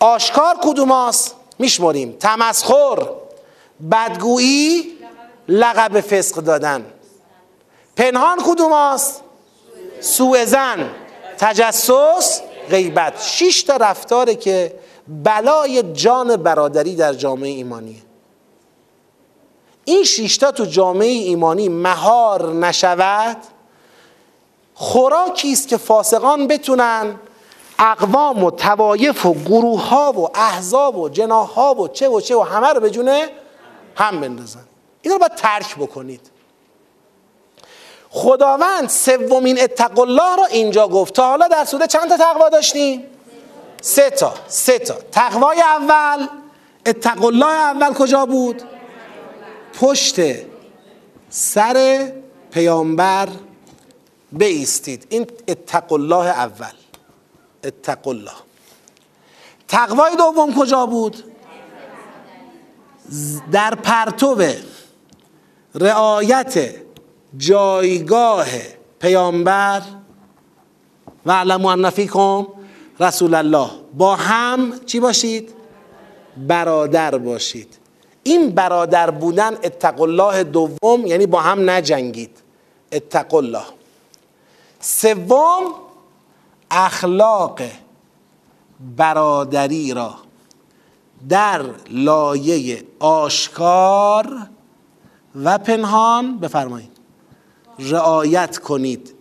[0.00, 2.16] آشکار کدوم است؟ میشمریم.
[2.20, 3.08] تمسخر
[3.92, 4.98] بدگویی
[5.48, 6.86] لقب فسق دادن.
[7.96, 9.22] پنهان کدوم است؟
[10.00, 10.90] سوء زن.
[11.38, 12.40] تجسس
[12.70, 13.22] غیبت.
[13.22, 14.74] شش تا رفتاره که
[15.08, 18.02] بلای جان برادری در جامعه ایمانیه
[19.84, 23.36] این شیشتا تو جامعه ایمانی مهار نشود.
[24.74, 27.14] خوراکی است که فاسقان بتونن
[27.78, 32.36] اقوام و توایف و گروه ها و احزاب و جناح ها و چه و چه
[32.36, 33.28] و همه رو به جونه
[33.94, 34.64] هم بندازن.
[35.02, 36.20] این رو باید ترک بکنید.
[38.10, 41.14] خداوند سومین اتق الله را اینجا گفت.
[41.14, 43.06] تا حالا در سوره چند تا تقوا داشتیم؟
[43.82, 44.94] سه تا سه تا.
[45.12, 46.26] تقوای اول.
[46.86, 48.62] اتق الله اول کجا بود؟
[49.80, 50.20] پشت
[51.30, 52.08] سر
[52.50, 53.28] پیامبر
[54.32, 55.06] بیستید.
[55.08, 56.74] این اتق الله اول.
[57.64, 58.32] اتق الله
[59.68, 61.24] تقوای دوم کجا بود؟
[63.52, 64.42] در پرتو
[65.74, 66.74] رعایت
[67.36, 68.48] جایگاه
[69.00, 69.82] پیامبر.
[71.26, 72.46] و علمو ان فیکم
[73.02, 75.54] رسول الله با هم چی باشید؟
[76.36, 77.78] برادر باشید.
[78.22, 82.38] این برادر بودن اتق الله دوم یعنی با هم نجنگید.
[82.92, 83.64] اتق الله
[84.80, 85.62] سوم
[86.70, 87.60] اخلاق
[88.96, 90.14] برادری را
[91.28, 94.36] در لایه آشکار
[95.34, 96.90] و پنهان بفرمایید.
[97.78, 99.14] رعایت کنید.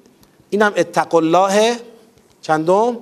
[0.49, 1.79] اینم اتق الله
[2.41, 2.97] چندم؟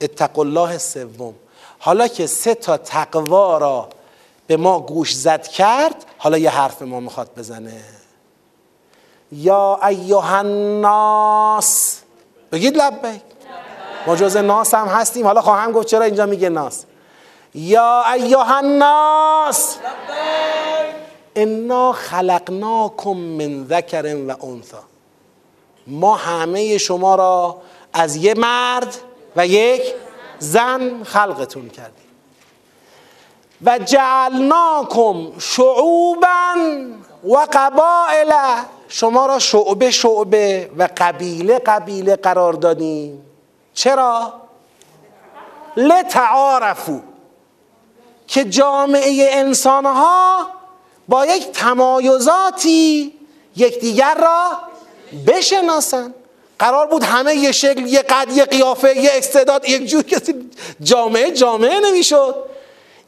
[0.00, 1.34] اتق الله سوم.
[1.78, 3.88] حالا که سه تا تقوا را
[4.46, 7.80] به ما گوش زد کرد حالا یه حرف ما می‌خواد بزنه.
[9.32, 12.00] یا ایها الناس
[12.52, 13.22] بگید لبیک.
[14.06, 15.26] ما جز ناس هم هستیم.
[15.26, 16.84] حالا خواهم گفت چرا اینجا میگه ناس.
[17.54, 19.76] یا ایها الناس
[21.36, 24.82] انا خلقناکم من ذکر و انثا
[25.86, 27.56] ما همه شما را
[27.92, 28.96] از یه مرد
[29.38, 29.82] و یک
[30.38, 32.08] زن خلقتون کردیم.
[33.64, 36.54] و جعلناکم شعوبا
[37.24, 38.32] و قبائل.
[38.88, 43.26] شما را شعبه شعبه و قبیله قبیله قرار دادیم.
[43.74, 44.32] چرا؟
[45.76, 47.00] لتعارفو
[48.26, 50.46] که جامعه انسانها
[51.08, 53.14] با یک تمایزاتی
[53.56, 54.50] یکدیگر را
[55.26, 56.14] بشناسن
[56.58, 60.50] قرار بود همه یه شکل یه قد یه قیافه یه استعداد یک جور کسی
[60.82, 62.34] جامعه جامعه نمی‌شد.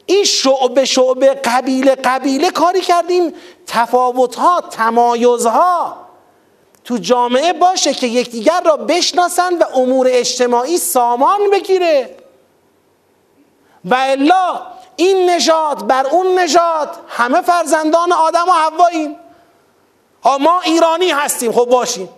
[0.05, 3.33] این شعبه شعبه قبیله قبیله کاری کردیم.
[3.67, 5.97] تفاوتها تمایزها
[6.83, 12.17] تو جامعه باشه که یکدیگر را بشناسن و امور اجتماعی سامان بگیره.
[13.85, 14.61] و الا
[14.95, 19.15] این نژاد بر اون نژاد همه فرزندان آدم و حواییم
[20.39, 22.09] ما ایرانی هستیم خب باشیم.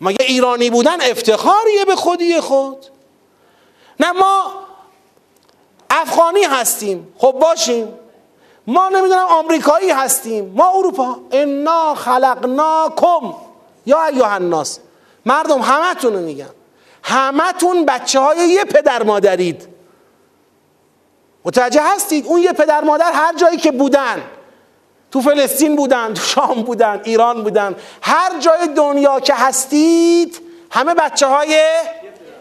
[0.00, 2.86] مگه ایرانی بودن افتخاریه به خودی خود؟
[4.00, 4.52] نه ما
[5.90, 7.98] افغانی هستیم خب باشیم.
[8.66, 11.18] ما نمی‌دونم آمریکایی هستیم ما اروپا.
[11.32, 13.34] انا خلقناکم.
[13.86, 14.78] یا ایها الناس
[15.26, 16.50] مردم همتون رو میگم
[17.02, 19.68] همتون بچه های یه پدر مادرید.
[21.44, 24.22] متوجه هستید؟ اون یه پدر مادر هر جایی که بودن.
[25.16, 27.76] تو فلسطین بودن تو شام بودن ایران بودن.
[28.02, 30.40] هر جای دنیا که هستید
[30.70, 31.48] همه بچه های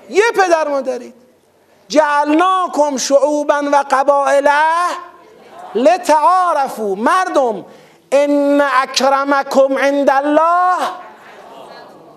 [0.10, 1.14] یه پدر مادرید.
[1.88, 4.52] جعلناکم شعوبا و قبائله
[5.76, 7.66] لتعارفو مردم
[8.12, 10.78] ان اکرمکم عند الله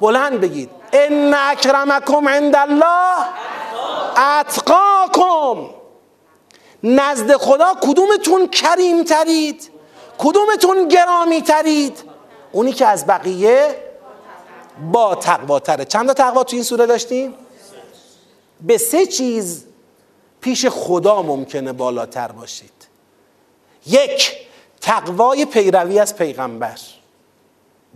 [0.00, 0.70] بلند بگید.
[0.92, 3.14] ان اکرمکم عند الله
[4.16, 5.70] اتقاکم.
[6.82, 9.77] نزد خدا کدومتون کریم ترید؟
[10.18, 12.04] کدومتون گرامی ترید؟
[12.52, 13.76] اونی که از بقیه
[14.92, 15.84] با تقوا تره.
[15.84, 17.34] چند تا تقوا تو این سوره داشتیم؟
[18.60, 19.64] به سه چیز
[20.40, 22.72] پیش خدا ممکنه بالاتر باشید.
[23.86, 24.36] یک
[24.80, 26.78] تقوای پیروی از پیغمبر.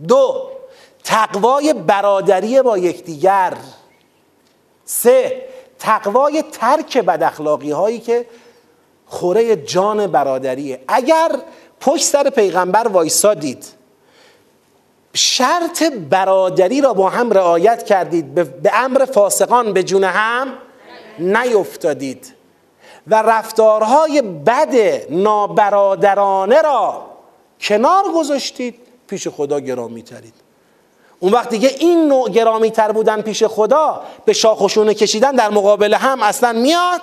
[0.09, 0.51] دو
[1.05, 3.57] تقوای برادری با یکدیگر.
[4.85, 5.49] سه
[5.79, 8.27] تقوای ترک بد اخلاقی هایی که
[9.07, 10.85] خوره جان برادریه.
[10.89, 11.33] اگر
[11.83, 13.67] پشت سر پیغمبر وایسادید
[15.15, 18.35] شرط برادری را با هم رعایت کردید.
[18.35, 20.49] به امر فاسقان به جون هم
[21.19, 22.35] نیفتادید
[23.07, 24.75] و رفتارهای بد
[25.11, 27.07] نابرادرانه را
[27.61, 28.75] کنار گذاشتید
[29.07, 30.35] پیش خدا گرامی ترید.
[31.21, 35.95] اون وقت دیگه این نوع گرامی تر بودن پیش خدا به شاخشونه کشیدن در مقابل
[35.95, 37.01] هم اصلا میاد.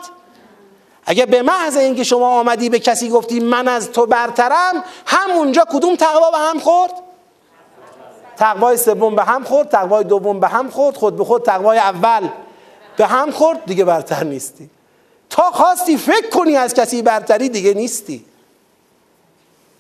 [1.10, 5.96] اگه به محض اینکه شما آمدی به کسی گفتی من از تو برترم همونجا کدوم
[5.96, 6.92] تقوا به هم خورد؟
[8.38, 12.30] تقوای سوم به هم خورد تقوای دوم به هم خورد خود به خود تقوای اول
[12.98, 14.70] به هم خورد دیگه برتر نیستی.
[15.30, 18.26] تا خواستی فکر کنی از کسی برتری دیگه نیستی.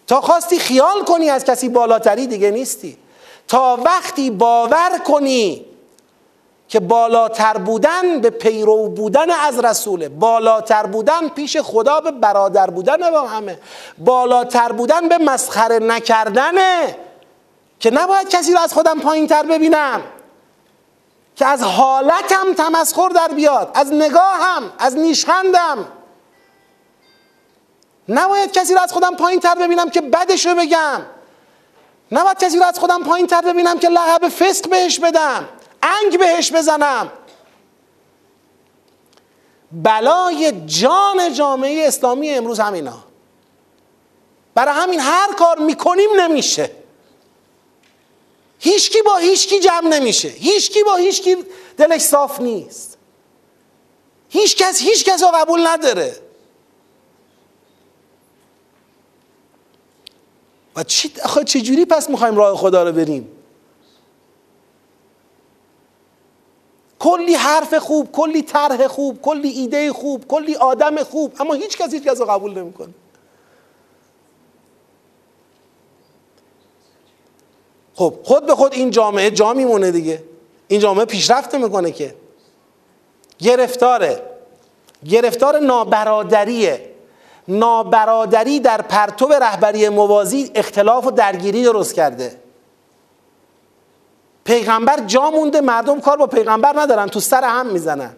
[0.07, 2.97] تا خواستی خیال کنی از کسی بالاتری دیگه نیستی.
[3.47, 5.65] تا وقتی باور کنی
[6.69, 10.09] که بالاتر بودن به پیرو بودن از رسوله.
[10.09, 13.59] بالاتر بودن پیش خدا به برادر بودن با همه.
[13.97, 16.95] بالاتر بودن به مسخره نکردنه.
[17.79, 20.01] که نباید کسی رو از خودم پایین تر ببینم.
[21.35, 23.71] که از حالتم تمسخر در بیاد.
[23.73, 25.85] از نگاهم از نیشخندم.
[28.09, 31.01] نباید کسی رو از خودم پایین تر ببینم که بدش رو بگم.
[32.11, 35.49] نباید کسی رو از خودم پایین تر ببینم که لقب فسق بهش بدم.
[35.83, 37.11] انگ بهش بزنم.
[39.71, 43.03] بلای جان جامعه اسلامی امروز همینا.
[44.55, 46.71] برای همین هر کار می‌کنیم نمیشه.
[48.59, 50.27] هیچکی با هیچکی جمع نمیشه.
[50.27, 51.37] هیچکی با هیچکی
[51.77, 52.97] دلش صاف نیست.
[54.29, 56.15] هیچ کس هیچ کس رو قبول نداره.
[60.75, 61.11] و چی
[61.45, 63.38] چجوری پس می‌خوایم راه خدا رو بریم؟
[66.99, 71.93] کلی حرف خوب کلی طرح خوب کلی ایده خوب کلی آدم خوب اما هیچ کس
[71.93, 72.93] هیچ کس قبول نمی‌کنه.
[77.95, 80.23] خب خود به خود این جامعه جا میمونه دیگه.
[80.67, 82.15] این جامعه پیشرفت می‌کنه که.
[83.39, 84.21] گرفتاره.
[85.09, 86.89] گرفتار نابرادریه.
[87.47, 92.48] نابرادری در پرتو رهبری موازی اختلاف و درگیری درست کرده.
[94.49, 98.13] پیغمبر جا مونده مردم کار با پیغمبر ندارن تو سر هم می‌زنن.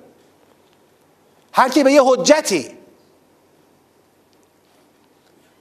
[1.53, 2.69] هر کی به یه حجتی.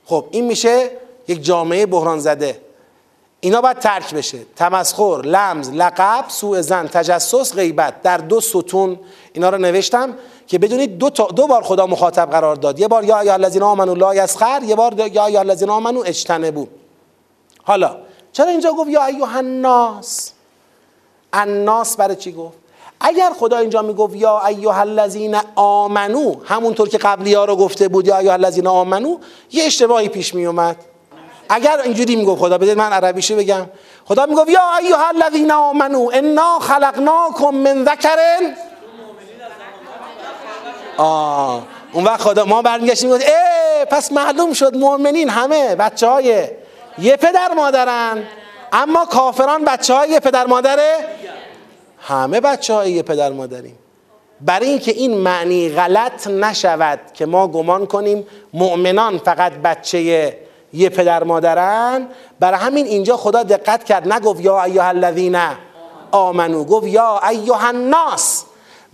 [0.04, 0.90] خب این میشه
[1.28, 2.60] یک جامعه بحران زده
[3.40, 4.38] اینا باید ترک بشه.
[4.56, 8.02] تمسخر لمز لقب سوء زن تجسس غیبت.
[8.02, 8.98] در دو ستون
[9.32, 10.14] اینا رو نوشتم
[10.46, 12.78] که بدونید دو, تا دو بار خدا مخاطب قرار داد.
[12.78, 16.66] یه بار یا یا الذین آمنو لا یسخر یه بار یا یا الذین آمنو اجتنبو
[17.62, 17.96] حالا
[18.32, 20.32] چرا اینجا گفت یا ایها الناس؟
[21.32, 22.58] الناس برای چی گفت؟
[23.00, 28.06] اگر خدا اینجا می‌گفت یا ایها الذین آمنو همونطور که قبلی ها رو گفته بود
[28.06, 29.18] یا ایها الذین آمنو
[29.52, 30.76] یه اشتباهی پیش می اومد.
[31.48, 33.66] اگر اینجوری می‌گفت خدا بدید من عربیشو بگم.
[34.04, 38.16] خدا می‌گفت یا ایها الذین آمنو انا خلقناکم من ذکر
[40.96, 41.62] آه
[41.92, 46.48] اون وقت خدا ما برمیگشتیم گفت ای پس معلوم شد مؤمنین همه بچه های
[46.98, 48.22] یه پدر مادرن.
[48.72, 50.98] اما کافران بچه های یه پدر مادره
[52.01, 53.78] همه بچه های یه پدر مادریم.
[54.40, 60.01] برای اینکه این معنی غلط نشود که ما گمان کنیم مؤمنان فقط بچه
[60.72, 62.09] یه پدر مادرن
[62.40, 65.38] برای همین اینجا خدا دقت کرد نگفت یا ایها الذین
[66.11, 68.44] آمنو گفت یا ایها الناس.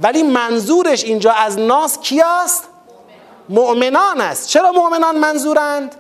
[0.01, 2.65] ولی منظورش اینجا از ناس کیاست؟
[3.49, 4.49] مؤمنان است.
[4.49, 5.95] چرا مؤمنان منظورند؟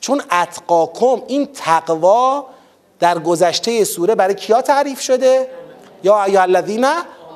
[0.00, 2.46] چون اتقاکم این تقوا
[3.00, 5.48] در گذشته سوره برای کیا تعریف شده؟
[6.02, 6.86] یا ایها الذین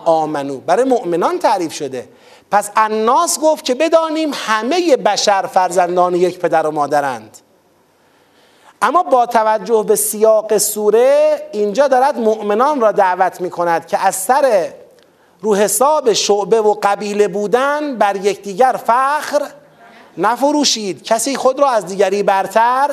[0.04, 0.60] آمنو.
[0.60, 2.08] برای مؤمنان تعریف شده.
[2.50, 7.38] پس الناس گفت که بدانیم همه بشر فرزندان یک پدر و مادرند.
[8.82, 14.14] اما با توجه به سیاق سوره اینجا دارد مؤمنان را دعوت می کند که از
[14.14, 14.72] سر
[15.40, 19.42] رو حساب شعبه و قبیله بودن بر یکدیگر فخر
[20.18, 21.02] نفروشید.
[21.02, 22.90] کسی خود را از دیگری برتر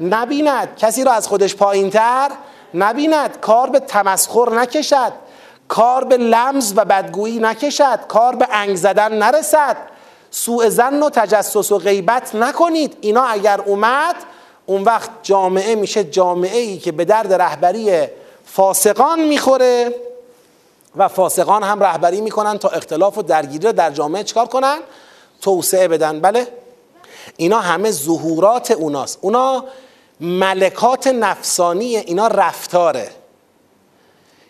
[0.00, 0.76] نبیند.
[0.76, 2.30] کسی را از خودش پایینتر
[2.76, 5.12] نبیند کار به تمسخر نکشد.
[5.68, 7.98] کار به لمز و بدگویی نکشد.
[8.08, 9.76] کار به انگ زدن نرسد.
[10.30, 12.96] سوء زن و تجسس و غیبت نکنید.
[13.00, 14.16] اینا اگر اومد
[14.66, 18.06] اون وقت جامعه میشه جامعه ای که به درد رهبری
[18.44, 19.94] فاسقان می‌خوره
[20.96, 24.78] و فاسقان هم رهبری می‌کنن تا اختلاف و درگیری رو در جامعه چکار کنن؟
[25.40, 26.20] توسعه بدن.
[26.20, 26.46] بله.
[27.36, 29.18] اینا همه ظهورات اوناست.
[29.20, 29.64] اونا
[30.20, 33.10] ملکات نفسانی اینا رفتاره.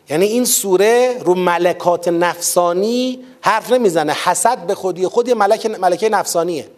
[0.09, 4.12] یعنی این سوره رو ملکات نفسانی حرف نمی‌زنه.
[4.12, 6.69] حسد به خودی خود ملک ملکه نفسانیه.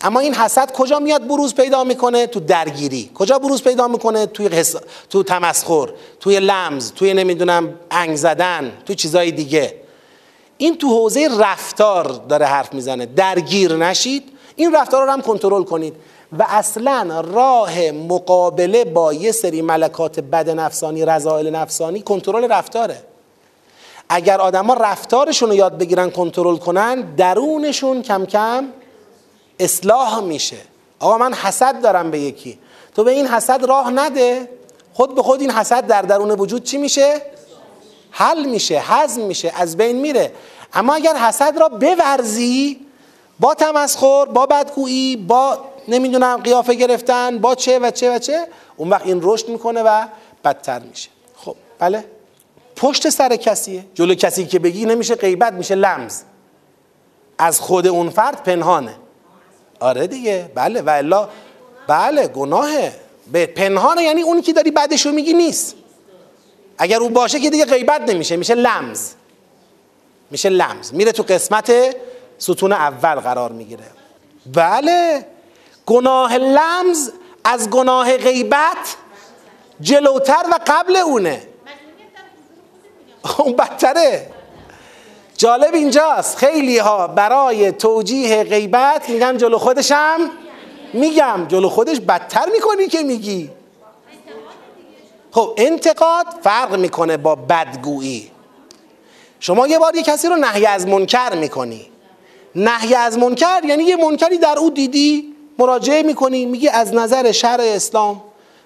[0.00, 3.10] اما این حسد کجا میاد؟ بروز پیدا می‌کنه؟ تو درگیری.
[3.14, 4.76] کجا بروز پیدا می‌کنه؟ توی حس...
[5.10, 5.88] تو تمسخر
[6.20, 9.74] توی لمز توی نمی‌دونم انگ زدن تو چیزای دیگه.
[10.56, 13.06] این تو حوزه رفتار داره حرف می‌زنه.
[13.06, 14.22] درگیر نشید.
[14.56, 15.94] این رفتار رو هم کنترل کنید.
[16.32, 23.02] و اصلا راه مقابله با یه سری ملکات بد نفسانی رضایل نفسانی کنترل رفتاره.
[24.08, 28.64] اگر آدما رفتارشون رو یاد بگیرن کنترل کنن درونشون کم کم
[29.60, 30.56] اصلاح میشه.
[31.00, 32.58] آقا من حسد دارم به یکی.
[32.94, 34.48] تو به این حسد راه نده.
[34.94, 37.22] خود به خود این حسد در درون وجود چی میشه؟
[38.10, 40.32] حل میشه هضم میشه از بین میره.
[40.72, 42.80] اما اگر حسد را بورزی
[43.40, 45.58] با تمسخر با بدگویی با
[45.88, 48.46] نمی‌دونم قیافه گرفتن با چه و چه و چه.
[48.76, 50.06] اون وقت این رشد می‌کنه و
[50.44, 51.08] بدتر میشه.
[51.36, 52.04] خب بله.
[52.76, 53.84] پشت سر کسیه.
[53.94, 56.22] جلو کسی که بگی نمیشه غیبت میشه لمز.
[57.38, 58.94] از خود اون فرد پنهانه.
[59.80, 60.50] آره دیگه.
[60.54, 61.28] بله و الا
[61.86, 62.92] بله گناهه.
[63.32, 65.74] به پنهانه یعنی اونی که داری بعدشو میگی نیست.
[66.78, 69.10] اگر اون باشه که دیگه غیبت نمیشه میشه لمز.
[70.30, 70.94] میشه لمز.
[70.94, 71.72] میره تو قسمت
[72.38, 73.84] ستون اول قرار می‌گیره.
[74.46, 75.24] بله.
[75.88, 77.10] گناه لمز
[77.44, 78.96] از گناه غیبت
[79.80, 81.42] جلوتر و قبل اونه.
[83.38, 84.30] اون بدتره.
[85.36, 86.36] جالب اینجاست.
[86.36, 90.30] خیلی ها برای توجیه غیبت میگن جلو خودشم؟
[90.92, 91.46] میگم.
[91.48, 93.50] جلو خودش بدتر می‌کنی که میگی.
[95.32, 98.30] خب انتقاد فرق می‌کنه با بدگویی.
[99.40, 101.90] شما یه بار یه کسی رو نهی از منکر می‌کنی.
[102.54, 105.27] نهی از منکر یعنی یه منکری در او دیدی
[105.58, 108.22] مراجعه می‌کنی میگی از نظر شرع اسلام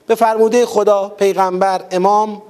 [0.07, 2.43] به فرموده خدا پیغمبر امام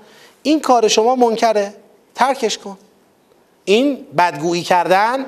[0.43, 1.75] این کار شما منکره.
[2.15, 2.79] ترکش کن.
[3.65, 5.27] این بدگویی کردن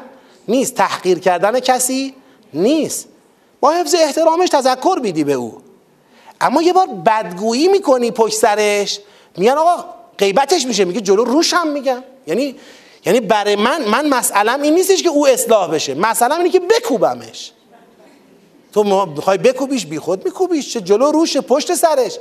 [0.48, 2.14] نیست تحقیر کردن کسی
[2.54, 3.08] نیست.
[3.60, 5.62] با حفظ احترامش تذکر بیدی به او.
[6.40, 9.00] اما یه بار بدگویی می‌کنی پشت سرش
[9.36, 9.84] میگن آقا
[10.18, 12.02] غیبتش میشه میگه جلو روش هم میگم.
[12.26, 12.56] یعنی
[13.06, 17.52] یعنی برای من من مسئلم این نیستش که او اصلاح بشه مسئلم اینه که بکوبمش.
[18.74, 22.18] تو می‌خوای بکوبیش بی خود میکوبیش چه جلو روش پشت سرش.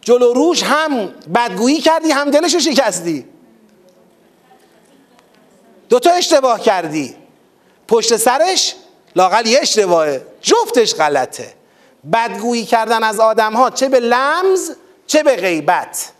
[0.00, 3.24] جلو روش هم بدگویی کردی هم دلش رو شکستی.
[5.88, 7.16] دوتا اشتباه کردی.
[7.88, 8.74] پشت سرش
[9.16, 10.26] لاقل یه اشتباهه.
[10.40, 11.54] جفتش غلطه.
[12.12, 14.70] بدگویی کردن از آدم ها چه به لمز
[15.06, 16.12] چه به غیبت.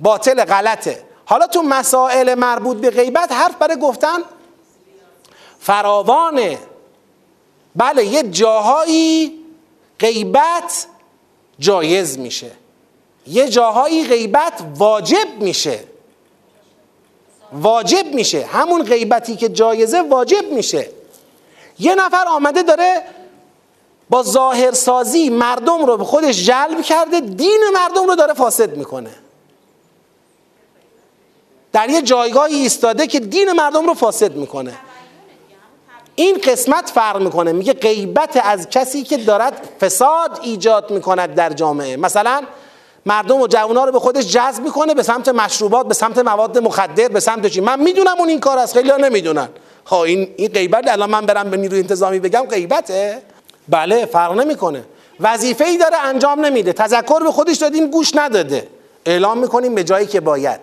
[0.00, 1.04] باطل غلطه.
[1.24, 4.18] حالا تو مسائل مربوط به غیبت حرف برای گفتن
[5.60, 6.58] فراوانه.
[7.76, 9.32] بله یه جاهایی
[9.98, 10.86] غیبت
[11.58, 12.50] جایز میشه.
[13.26, 15.80] یه جاهایی غیبت واجب میشه.
[17.52, 18.44] واجب میشه.
[18.44, 20.90] همون غیبتی که جایزه واجب میشه.
[21.78, 23.02] یه نفر آمده داره
[24.10, 29.10] با ظاهرسازی مردم رو به خودش جلب کرده دین مردم رو داره فاسد می‌کنه.
[31.72, 34.78] در یه جایگاهی ایستاده که دین مردم رو فاسد می‌کنه.
[36.16, 37.52] این قسمت فرق می‌کنه.
[37.52, 41.96] میگه غیبت از کسی که دارد فساد ایجاد می‌کند در جامعه.
[41.96, 42.42] مثلا
[43.06, 47.08] مردم و جوونا رو به خودش جذب می‌کنه به سمت مشروبات به سمت مواد مخدر
[47.08, 47.60] به سمت چی.
[47.60, 49.48] من می‌دونم اون این کار است خیلی ها نمی‌دونن.
[49.86, 53.22] ها این این غیبت الان من برم به نیروی انتظامی بگم غیبته.
[53.68, 54.84] بله فرق نمی‌کنه.
[55.20, 56.72] وظیفه ای داره انجام نمیده.
[56.72, 58.68] تذکر به خودش دادیم گوش نداده.
[59.06, 60.60] اعلام می‌کنیم به جایی که باید.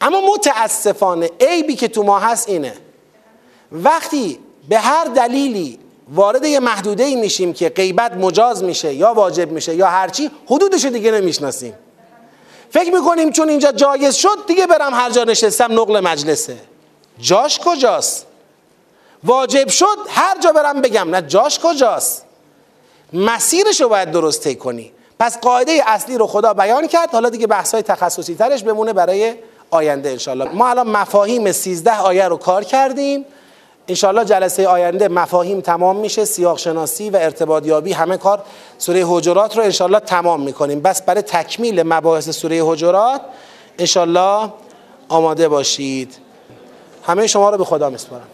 [0.00, 2.74] اما متاسفانه عیبی که تو ما هست اینه.
[3.72, 4.38] وقتی
[4.68, 5.78] به هر دلیلی
[6.14, 10.84] وارد یه محدوده ای میشیم که غیبت مجاز میشه یا واجب میشه یا هرچی حدودش
[10.84, 11.74] دیگه نمی‌شناسیم.
[12.70, 16.56] فکر می‌کنیم چون اینجا جایز شد دیگه برم هر جا نشستم نقل مجلسه.
[17.18, 18.26] جاش کجاست؟
[19.24, 22.24] واجب شد هر جا برم بگم نه جاش کجاست؟
[23.12, 24.92] مسیرش رو باید درست طی کنی.
[25.18, 29.34] پس قاعده اصلی رو خدا بیان کرد حالا دیگه بحث های تخصصی ترش بمونه برای
[29.70, 33.24] آینده انشالله ما الان مفاهیم 13 آیه رو کار کردیم.
[33.88, 38.42] انشالله جلسه آینده مفاهیم تمام میشه سیاق شناسی و ارتباط یابی همه کار
[38.78, 40.80] سوره حجرات رو انشالله تمام می‌کنیم.
[40.80, 43.20] بس برای تکمیل مباحث سوره حجرات
[43.78, 44.52] انشالله
[45.08, 46.14] آماده باشید.
[47.06, 48.28] همه شما رو به خدا میسپارم.